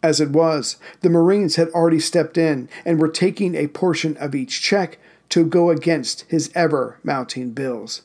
As 0.02 0.20
it 0.20 0.30
was, 0.30 0.78
the 1.02 1.10
Marines 1.10 1.56
had 1.56 1.70
already 1.70 2.00
stepped 2.00 2.38
in 2.38 2.70
and 2.86 3.00
were 3.00 3.08
taking 3.08 3.56
a 3.56 3.68
portion 3.68 4.18
of 4.18 4.36
each 4.36 4.62
check 4.62 5.00
to 5.30 5.46
go 5.46 5.70
against 5.70 6.26
his 6.28 6.52
ever 6.54 7.00
mounting 7.04 7.52
bills. 7.52 8.02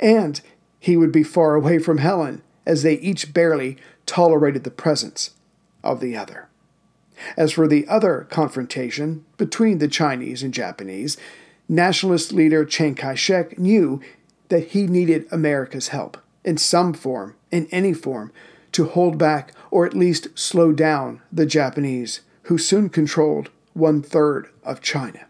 And 0.00 0.40
he 0.80 0.96
would 0.96 1.12
be 1.12 1.22
far 1.22 1.54
away 1.54 1.78
from 1.78 1.98
Helen, 1.98 2.42
as 2.66 2.82
they 2.82 2.94
each 2.94 3.32
barely 3.32 3.76
tolerated 4.04 4.64
the 4.64 4.70
presence 4.70 5.30
of 5.82 6.00
the 6.00 6.16
other. 6.16 6.48
As 7.36 7.52
for 7.52 7.66
the 7.66 7.86
other 7.88 8.26
confrontation 8.30 9.24
between 9.38 9.78
the 9.78 9.88
Chinese 9.88 10.42
and 10.42 10.52
Japanese, 10.52 11.16
nationalist 11.68 12.32
leader 12.32 12.64
Chiang 12.64 12.94
Kai 12.94 13.14
shek 13.14 13.58
knew 13.58 14.00
that 14.48 14.68
he 14.68 14.86
needed 14.86 15.26
America's 15.30 15.88
help, 15.88 16.18
in 16.44 16.56
some 16.56 16.92
form, 16.92 17.34
in 17.50 17.66
any 17.70 17.92
form, 17.92 18.32
to 18.72 18.86
hold 18.86 19.16
back 19.16 19.52
or 19.70 19.86
at 19.86 19.94
least 19.94 20.28
slow 20.38 20.72
down 20.72 21.22
the 21.32 21.46
Japanese, 21.46 22.20
who 22.42 22.58
soon 22.58 22.88
controlled 22.88 23.50
one 23.72 24.02
third 24.02 24.48
of 24.62 24.80
China. 24.80 25.25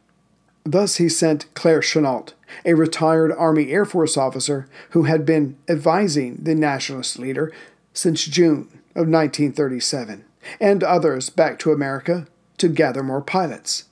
Thus, 0.66 0.96
he 0.96 1.08
sent 1.08 1.46
Claire 1.54 1.80
Chennault, 1.80 2.32
a 2.64 2.74
retired 2.74 3.30
Army 3.30 3.70
Air 3.70 3.84
Force 3.84 4.16
officer 4.16 4.68
who 4.90 5.04
had 5.04 5.24
been 5.24 5.56
advising 5.68 6.40
the 6.42 6.56
nationalist 6.56 7.20
leader 7.20 7.52
since 7.92 8.24
June 8.24 8.62
of 8.96 9.06
1937, 9.08 10.24
and 10.60 10.82
others 10.82 11.30
back 11.30 11.60
to 11.60 11.70
America 11.70 12.26
to 12.58 12.68
gather 12.68 13.04
more 13.04 13.20
pilots. 13.20 13.84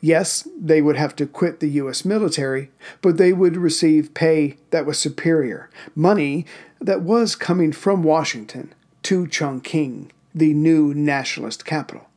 Yes, 0.00 0.48
they 0.58 0.80
would 0.80 0.96
have 0.96 1.14
to 1.16 1.26
quit 1.26 1.60
the 1.60 1.68
U.S. 1.70 2.02
military, 2.02 2.70
but 3.02 3.18
they 3.18 3.34
would 3.34 3.58
receive 3.58 4.14
pay 4.14 4.56
that 4.70 4.86
was 4.86 4.98
superior, 4.98 5.68
money 5.94 6.46
that 6.80 7.02
was 7.02 7.36
coming 7.36 7.72
from 7.72 8.02
Washington 8.02 8.72
to 9.02 9.26
Chongqing, 9.26 10.08
the 10.34 10.54
new 10.54 10.94
nationalist 10.94 11.66
capital. 11.66 12.08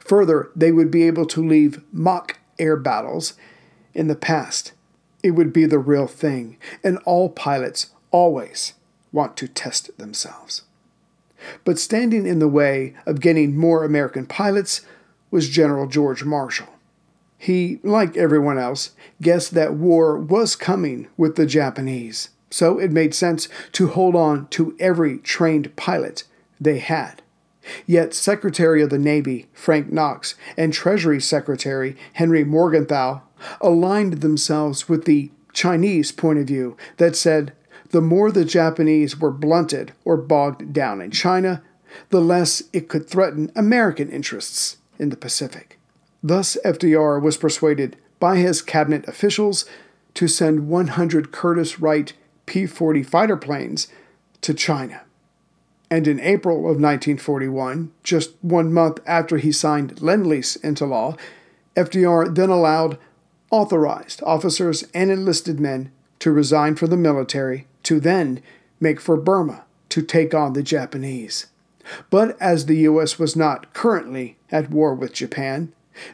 Further, 0.00 0.50
they 0.56 0.72
would 0.72 0.90
be 0.90 1.04
able 1.04 1.26
to 1.26 1.46
leave 1.46 1.82
mock 1.92 2.40
air 2.58 2.76
battles 2.76 3.34
in 3.94 4.08
the 4.08 4.16
past. 4.16 4.72
It 5.22 5.32
would 5.32 5.52
be 5.52 5.66
the 5.66 5.78
real 5.78 6.06
thing, 6.06 6.58
and 6.82 6.98
all 7.04 7.28
pilots 7.28 7.90
always 8.10 8.74
want 9.12 9.36
to 9.38 9.48
test 9.48 9.96
themselves. 9.96 10.62
But 11.64 11.78
standing 11.78 12.26
in 12.26 12.38
the 12.38 12.48
way 12.48 12.94
of 13.06 13.20
getting 13.20 13.56
more 13.56 13.84
American 13.84 14.26
pilots 14.26 14.82
was 15.30 15.48
General 15.48 15.86
George 15.86 16.24
Marshall. 16.24 16.68
He, 17.38 17.80
like 17.82 18.16
everyone 18.16 18.58
else, 18.58 18.92
guessed 19.20 19.52
that 19.54 19.74
war 19.74 20.16
was 20.16 20.56
coming 20.56 21.08
with 21.16 21.36
the 21.36 21.46
Japanese, 21.46 22.30
so 22.50 22.78
it 22.78 22.90
made 22.92 23.14
sense 23.14 23.48
to 23.72 23.88
hold 23.88 24.14
on 24.14 24.48
to 24.48 24.76
every 24.78 25.18
trained 25.18 25.74
pilot 25.76 26.24
they 26.60 26.78
had. 26.78 27.20
Yet 27.86 28.14
Secretary 28.14 28.82
of 28.82 28.90
the 28.90 28.98
Navy 28.98 29.46
Frank 29.52 29.92
Knox 29.92 30.34
and 30.56 30.72
Treasury 30.72 31.20
Secretary 31.20 31.96
Henry 32.14 32.44
Morgenthau 32.44 33.22
aligned 33.60 34.20
themselves 34.20 34.88
with 34.88 35.04
the 35.04 35.30
Chinese 35.52 36.12
point 36.12 36.38
of 36.38 36.46
view 36.46 36.76
that 36.96 37.16
said 37.16 37.52
the 37.90 38.00
more 38.00 38.30
the 38.30 38.44
Japanese 38.44 39.20
were 39.20 39.30
blunted 39.30 39.92
or 40.04 40.16
bogged 40.16 40.72
down 40.72 41.00
in 41.00 41.10
China, 41.10 41.62
the 42.10 42.20
less 42.20 42.62
it 42.72 42.88
could 42.88 43.08
threaten 43.08 43.52
American 43.54 44.10
interests 44.10 44.78
in 44.98 45.10
the 45.10 45.16
Pacific. 45.16 45.78
Thus, 46.22 46.56
FDR 46.64 47.22
was 47.22 47.36
persuaded 47.36 47.96
by 48.18 48.38
his 48.38 48.62
cabinet 48.62 49.06
officials 49.06 49.64
to 50.14 50.26
send 50.26 50.68
100 50.68 51.30
Curtiss 51.30 51.78
Wright 51.78 52.12
P 52.46 52.66
40 52.66 53.02
fighter 53.02 53.36
planes 53.36 53.88
to 54.40 54.54
China. 54.54 55.02
And 55.94 56.08
in 56.08 56.18
April 56.18 56.56
of 56.56 56.80
1941, 56.80 57.92
just 58.02 58.32
one 58.42 58.72
month 58.72 58.98
after 59.06 59.38
he 59.38 59.52
signed 59.52 60.02
Lend 60.02 60.26
Lease 60.26 60.56
into 60.56 60.86
law, 60.86 61.14
FDR 61.76 62.34
then 62.34 62.50
allowed 62.50 62.98
authorized 63.52 64.20
officers 64.24 64.82
and 64.92 65.12
enlisted 65.12 65.60
men 65.60 65.92
to 66.18 66.32
resign 66.32 66.74
from 66.74 66.90
the 66.90 66.96
military 66.96 67.68
to 67.84 68.00
then 68.00 68.42
make 68.80 69.00
for 69.00 69.16
Burma 69.16 69.66
to 69.90 70.02
take 70.02 70.34
on 70.34 70.54
the 70.54 70.64
Japanese. 70.64 71.46
But 72.10 72.36
as 72.40 72.66
the 72.66 72.78
U.S. 72.78 73.20
was 73.20 73.36
not 73.36 73.72
currently 73.72 74.36
at 74.50 74.70
war 74.70 74.96
with 74.96 75.12
Japan, 75.12 75.72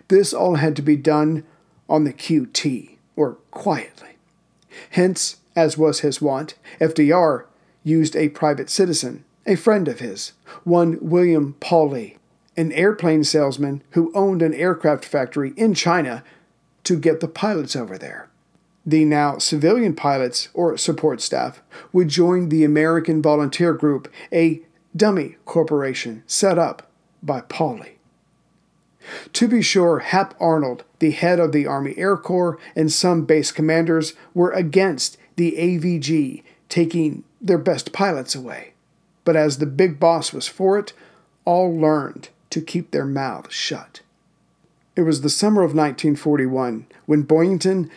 this 0.08 0.34
all 0.34 0.56
had 0.56 0.76
to 0.76 0.82
be 0.82 0.96
done 0.96 1.42
on 1.88 2.04
the 2.04 2.12
QT, 2.12 2.98
or 3.16 3.38
quietly. 3.50 4.16
Hence, 4.90 5.38
as 5.56 5.78
was 5.78 6.00
his 6.00 6.20
wont, 6.20 6.56
FDR 6.82 7.44
used 7.82 8.14
a 8.14 8.28
private 8.28 8.68
citizen, 8.68 9.24
a 9.50 9.56
friend 9.56 9.88
of 9.88 9.98
his, 9.98 10.32
one 10.62 10.96
William 11.00 11.54
Pawley, 11.58 12.16
an 12.56 12.70
airplane 12.70 13.24
salesman 13.24 13.82
who 13.90 14.12
owned 14.14 14.42
an 14.42 14.54
aircraft 14.54 15.04
factory 15.04 15.52
in 15.56 15.74
China, 15.74 16.22
to 16.84 16.96
get 16.96 17.18
the 17.18 17.28
pilots 17.28 17.74
over 17.74 17.98
there. 17.98 18.28
The 18.86 19.04
now 19.04 19.38
civilian 19.38 19.94
pilots 19.94 20.48
or 20.54 20.78
support 20.78 21.20
staff 21.20 21.62
would 21.92 22.08
join 22.08 22.48
the 22.48 22.64
American 22.64 23.20
Volunteer 23.20 23.74
Group, 23.74 24.10
a 24.32 24.62
dummy 24.96 25.36
corporation 25.44 26.22
set 26.26 26.56
up 26.56 26.88
by 27.20 27.40
Pawley. 27.40 27.98
To 29.32 29.48
be 29.48 29.62
sure, 29.62 29.98
Hap 29.98 30.34
Arnold, 30.40 30.84
the 31.00 31.10
head 31.10 31.40
of 31.40 31.50
the 31.50 31.66
Army 31.66 31.94
Air 31.96 32.16
Corps, 32.16 32.58
and 32.76 32.90
some 32.90 33.24
base 33.24 33.50
commanders 33.50 34.14
were 34.32 34.52
against 34.52 35.18
the 35.34 35.56
AVG 35.58 36.44
taking 36.68 37.24
their 37.40 37.58
best 37.58 37.92
pilots 37.92 38.34
away. 38.36 38.74
But 39.24 39.36
as 39.36 39.58
the 39.58 39.66
big 39.66 40.00
boss 40.00 40.32
was 40.32 40.46
for 40.46 40.78
it, 40.78 40.92
all 41.44 41.74
learned 41.74 42.28
to 42.50 42.60
keep 42.60 42.90
their 42.90 43.06
mouths 43.06 43.54
shut. 43.54 44.00
It 44.96 45.02
was 45.02 45.20
the 45.20 45.30
summer 45.30 45.62
of 45.62 45.70
1941 45.70 46.86
when 47.06 47.22
Boyington 47.22 47.90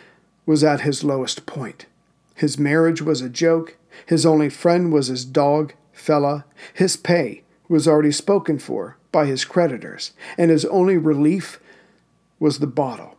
was 0.46 0.62
at 0.62 0.82
his 0.82 1.04
lowest 1.04 1.46
point. 1.46 1.86
His 2.34 2.58
marriage 2.58 3.02
was 3.02 3.20
a 3.20 3.28
joke, 3.28 3.76
his 4.06 4.26
only 4.26 4.48
friend 4.48 4.92
was 4.92 5.08
his 5.08 5.24
dog, 5.24 5.72
Fella, 5.92 6.44
his 6.72 6.96
pay 6.96 7.42
was 7.68 7.88
already 7.88 8.12
spoken 8.12 8.58
for 8.58 8.96
by 9.12 9.26
his 9.26 9.44
creditors, 9.44 10.12
and 10.36 10.50
his 10.50 10.64
only 10.66 10.96
relief 10.96 11.60
was 12.38 12.58
the 12.58 12.66
bottle. 12.66 13.16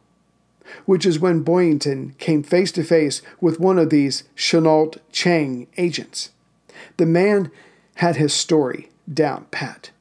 Which 0.86 1.06
is 1.06 1.20
when 1.20 1.44
Boyington 1.44 2.18
came 2.18 2.44
face 2.44 2.72
to 2.74 2.84
face 2.84 3.22
with 3.40 3.60
one 3.60 3.80
of 3.80 3.90
these 3.90 4.24
Chennault 4.36 4.98
Chiang 5.12 5.68
agents. 5.78 6.32
The 6.98 7.06
man 7.06 7.52
had 7.96 8.16
his 8.16 8.34
story 8.34 8.90
down 9.12 9.46
pat. 9.52 9.92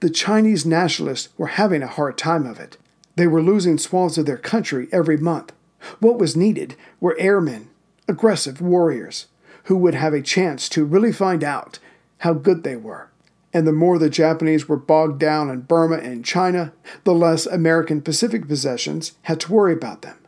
The 0.00 0.10
Chinese 0.10 0.66
nationalists 0.66 1.28
were 1.38 1.48
having 1.48 1.82
a 1.82 1.88
hard 1.88 2.18
time 2.18 2.46
of 2.46 2.58
it. 2.58 2.76
They 3.16 3.26
were 3.26 3.42
losing 3.42 3.78
swaths 3.78 4.18
of 4.18 4.26
their 4.26 4.36
country 4.36 4.88
every 4.92 5.16
month. 5.16 5.52
What 6.00 6.18
was 6.18 6.36
needed 6.36 6.76
were 7.00 7.16
airmen, 7.18 7.70
aggressive 8.06 8.60
warriors, 8.60 9.26
who 9.64 9.76
would 9.76 9.94
have 9.94 10.14
a 10.14 10.22
chance 10.22 10.68
to 10.70 10.84
really 10.84 11.12
find 11.12 11.42
out 11.42 11.78
how 12.18 12.32
good 12.32 12.64
they 12.64 12.76
were 12.76 13.10
and 13.52 13.66
the 13.66 13.72
more 13.72 13.98
the 13.98 14.10
Japanese 14.10 14.68
were 14.68 14.76
bogged 14.76 15.18
down 15.18 15.50
in 15.50 15.62
Burma 15.62 15.96
and 15.96 16.24
China, 16.24 16.72
the 17.04 17.14
less 17.14 17.46
American 17.46 18.02
Pacific 18.02 18.46
possessions 18.46 19.12
had 19.22 19.40
to 19.40 19.52
worry 19.52 19.72
about 19.72 20.02
them. 20.02 20.18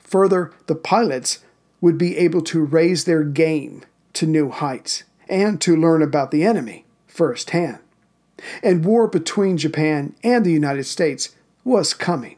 Further, 0.00 0.52
the 0.66 0.74
pilots 0.74 1.40
would 1.80 1.98
be 1.98 2.16
able 2.16 2.42
to 2.42 2.64
raise 2.64 3.04
their 3.04 3.24
game 3.24 3.82
to 4.14 4.26
new 4.26 4.50
heights 4.50 5.04
and 5.28 5.60
to 5.60 5.76
learn 5.76 6.02
about 6.02 6.30
the 6.30 6.44
enemy 6.44 6.84
firsthand. 7.06 7.78
And 8.62 8.84
war 8.84 9.06
between 9.06 9.56
Japan 9.56 10.14
and 10.22 10.44
the 10.44 10.52
United 10.52 10.84
States 10.84 11.34
was 11.62 11.94
coming. 11.94 12.36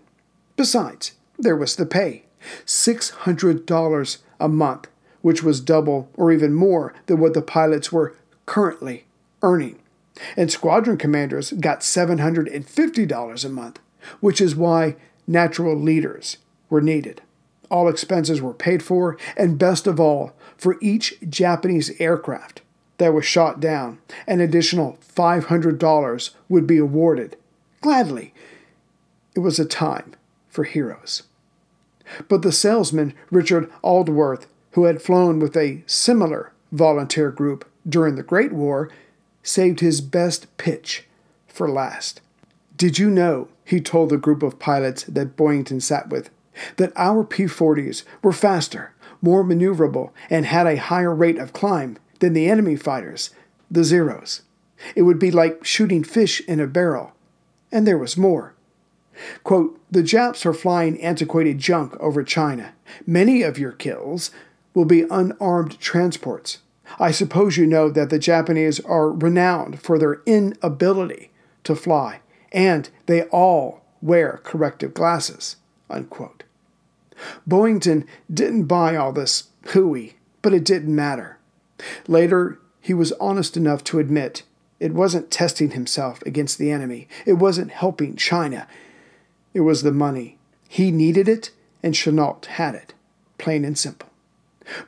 Besides, 0.56 1.12
there 1.38 1.56
was 1.56 1.76
the 1.76 1.86
pay 1.86 2.24
$600 2.64 4.18
a 4.38 4.48
month, 4.48 4.88
which 5.22 5.42
was 5.42 5.60
double 5.60 6.08
or 6.14 6.30
even 6.30 6.54
more 6.54 6.94
than 7.06 7.18
what 7.18 7.34
the 7.34 7.42
pilots 7.42 7.90
were 7.90 8.14
currently 8.44 9.06
earning 9.42 9.80
and 10.36 10.50
squadron 10.50 10.96
commanders 10.96 11.52
got 11.52 11.80
$750 11.80 13.44
a 13.44 13.48
month, 13.48 13.80
which 14.20 14.40
is 14.40 14.56
why 14.56 14.96
natural 15.26 15.76
leaders 15.76 16.38
were 16.68 16.80
needed. 16.80 17.22
All 17.70 17.88
expenses 17.88 18.40
were 18.40 18.54
paid 18.54 18.82
for, 18.82 19.16
and 19.36 19.58
best 19.58 19.86
of 19.86 19.98
all, 19.98 20.32
for 20.56 20.76
each 20.80 21.14
Japanese 21.28 21.90
aircraft 22.00 22.62
that 22.98 23.14
was 23.14 23.24
shot 23.24 23.60
down, 23.60 23.98
an 24.26 24.40
additional 24.40 24.98
$500 25.14 26.30
would 26.48 26.66
be 26.66 26.78
awarded. 26.78 27.36
Gladly, 27.80 28.32
it 29.34 29.40
was 29.40 29.58
a 29.58 29.64
time 29.64 30.14
for 30.48 30.64
heroes. 30.64 31.24
But 32.28 32.42
the 32.42 32.52
salesman, 32.52 33.14
Richard 33.30 33.70
Aldworth, 33.82 34.46
who 34.72 34.84
had 34.84 35.02
flown 35.02 35.38
with 35.38 35.56
a 35.56 35.82
similar 35.86 36.52
volunteer 36.72 37.30
group 37.30 37.68
during 37.88 38.16
the 38.16 38.22
Great 38.22 38.52
War, 38.52 38.90
saved 39.42 39.80
his 39.80 40.00
best 40.00 40.54
pitch 40.56 41.04
for 41.46 41.70
last. 41.70 42.20
Did 42.76 42.98
you 42.98 43.10
know, 43.10 43.48
he 43.64 43.80
told 43.80 44.10
the 44.10 44.16
group 44.16 44.42
of 44.42 44.58
pilots 44.58 45.04
that 45.04 45.36
Boyington 45.36 45.80
sat 45.80 46.08
with, 46.08 46.30
that 46.76 46.92
our 46.96 47.24
P 47.24 47.44
40s 47.44 48.04
were 48.22 48.32
faster, 48.32 48.92
more 49.20 49.44
maneuverable, 49.44 50.10
and 50.30 50.46
had 50.46 50.66
a 50.66 50.76
higher 50.76 51.14
rate 51.14 51.38
of 51.38 51.52
climb 51.52 51.98
than 52.20 52.32
the 52.32 52.48
enemy 52.48 52.76
fighters, 52.76 53.30
the 53.70 53.84
Zeros? 53.84 54.42
It 54.94 55.02
would 55.02 55.18
be 55.18 55.30
like 55.30 55.64
shooting 55.64 56.04
fish 56.04 56.40
in 56.42 56.60
a 56.60 56.66
barrel. 56.66 57.12
And 57.72 57.86
there 57.86 57.98
was 57.98 58.16
more. 58.16 58.54
Quote, 59.44 59.80
the 59.90 60.02
Japs 60.02 60.44
are 60.44 60.52
flying 60.52 61.00
antiquated 61.00 61.58
junk 61.58 61.96
over 61.98 62.22
China. 62.22 62.74
Many 63.06 63.42
of 63.42 63.58
your 63.58 63.72
kills 63.72 64.30
will 64.74 64.84
be 64.84 65.06
unarmed 65.10 65.78
transports. 65.80 66.58
I 66.98 67.10
suppose 67.10 67.56
you 67.56 67.66
know 67.66 67.90
that 67.90 68.10
the 68.10 68.18
Japanese 68.18 68.78
are 68.80 69.10
renowned 69.10 69.80
for 69.80 69.98
their 69.98 70.22
inability 70.26 71.30
to 71.64 71.74
fly, 71.74 72.20
and 72.52 72.88
they 73.06 73.22
all 73.24 73.82
wear 74.00 74.40
corrective 74.44 74.94
glasses. 74.94 75.56
Unquote. 75.90 76.44
Boyington 77.48 78.06
didn't 78.32 78.64
buy 78.64 78.96
all 78.96 79.12
this 79.12 79.48
hooey, 79.68 80.16
but 80.42 80.52
it 80.52 80.64
didn't 80.64 80.94
matter. 80.94 81.35
Later, 82.06 82.58
he 82.80 82.94
was 82.94 83.12
honest 83.12 83.56
enough 83.56 83.82
to 83.84 83.98
admit 83.98 84.42
it 84.78 84.92
wasn't 84.92 85.30
testing 85.30 85.70
himself 85.70 86.22
against 86.22 86.58
the 86.58 86.70
enemy, 86.70 87.08
it 87.24 87.34
wasn't 87.34 87.70
helping 87.70 88.16
China. 88.16 88.66
It 89.54 89.60
was 89.60 89.82
the 89.82 89.92
money. 89.92 90.38
He 90.68 90.90
needed 90.90 91.28
it, 91.28 91.50
and 91.82 91.94
Chennault 91.94 92.44
had 92.46 92.74
it, 92.74 92.92
plain 93.38 93.64
and 93.64 93.78
simple. 93.78 94.10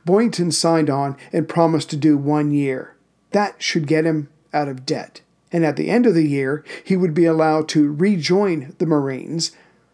Boyington 0.06 0.52
signed 0.52 0.90
on 0.90 1.16
and 1.32 1.48
promised 1.48 1.88
to 1.90 1.96
do 1.96 2.18
one 2.18 2.50
year. 2.50 2.96
That 3.30 3.62
should 3.62 3.86
get 3.86 4.04
him 4.04 4.28
out 4.52 4.68
of 4.68 4.84
debt. 4.84 5.20
And 5.50 5.64
at 5.64 5.76
the 5.76 5.88
end 5.88 6.06
of 6.06 6.14
the 6.14 6.28
year, 6.28 6.64
he 6.84 6.96
would 6.96 7.14
be 7.14 7.24
allowed 7.24 7.68
to 7.70 7.92
rejoin 7.92 8.74
the 8.78 8.86
Marines 8.86 9.52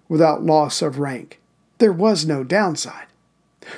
without 0.09 0.43
loss 0.43 0.83
of 0.83 0.99
rank. 0.99 1.41
There 1.79 1.93
was 1.93 2.27
no 2.27 2.45
downside. 2.45 3.07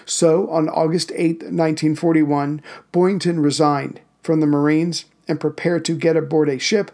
So, 0.05 0.49
on 0.51 0.68
August 0.68 1.12
8, 1.14 1.42
1941, 1.42 2.62
Boyington 2.92 3.42
resigned 3.42 4.01
from 4.22 4.40
the 4.40 4.46
Marines 4.46 5.05
and 5.29 5.40
prepared 5.40 5.85
to 5.87 5.96
get 5.96 6.16
aboard 6.16 6.49
a 6.49 6.59
ship 6.59 6.90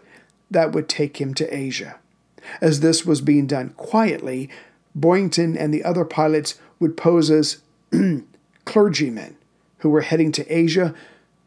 that 0.51 0.71
would 0.71 0.87
take 0.87 1.19
him 1.19 1.33
to 1.35 1.55
Asia. 1.55 1.97
As 2.61 2.79
this 2.79 3.05
was 3.05 3.21
being 3.21 3.47
done 3.47 3.69
quietly, 3.69 4.49
Boyington 4.97 5.57
and 5.57 5.73
the 5.73 5.83
other 5.83 6.05
pilots 6.05 6.59
would 6.79 6.97
pose 6.97 7.31
as 7.31 7.61
clergymen 8.65 9.37
who 9.79 9.89
were 9.89 10.01
heading 10.01 10.31
to 10.33 10.47
Asia 10.53 10.93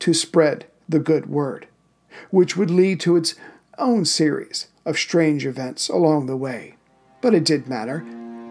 to 0.01 0.13
spread 0.13 0.67
the 0.89 0.99
good 0.99 1.27
word, 1.27 1.67
which 2.31 2.57
would 2.57 2.71
lead 2.71 3.01
to 3.01 3.17
its 3.17 3.35
own 3.79 4.05
series 4.05 4.69
of 4.85 4.99
strange 4.99 5.47
events 5.47 5.89
along 5.89 6.27
the 6.27 6.37
way. 6.37 6.77
But 7.21 7.35
it 7.35 7.45
did 7.45 7.69
matter. 7.69 8.05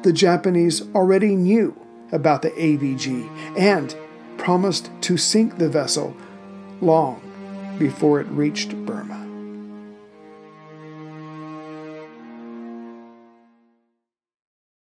The 0.04 0.14
Japanese 0.14 0.82
already 0.94 1.36
knew 1.36 1.85
about 2.16 2.42
the 2.42 2.52
AVG 2.52 3.30
and 3.58 3.96
promised 4.38 4.90
to 5.02 5.18
sink 5.18 5.58
the 5.58 5.70
vessel 5.70 6.16
long 6.82 7.22
before 7.78 8.20
it 8.20 8.28
reached 8.28 8.76
Burma. 8.86 9.25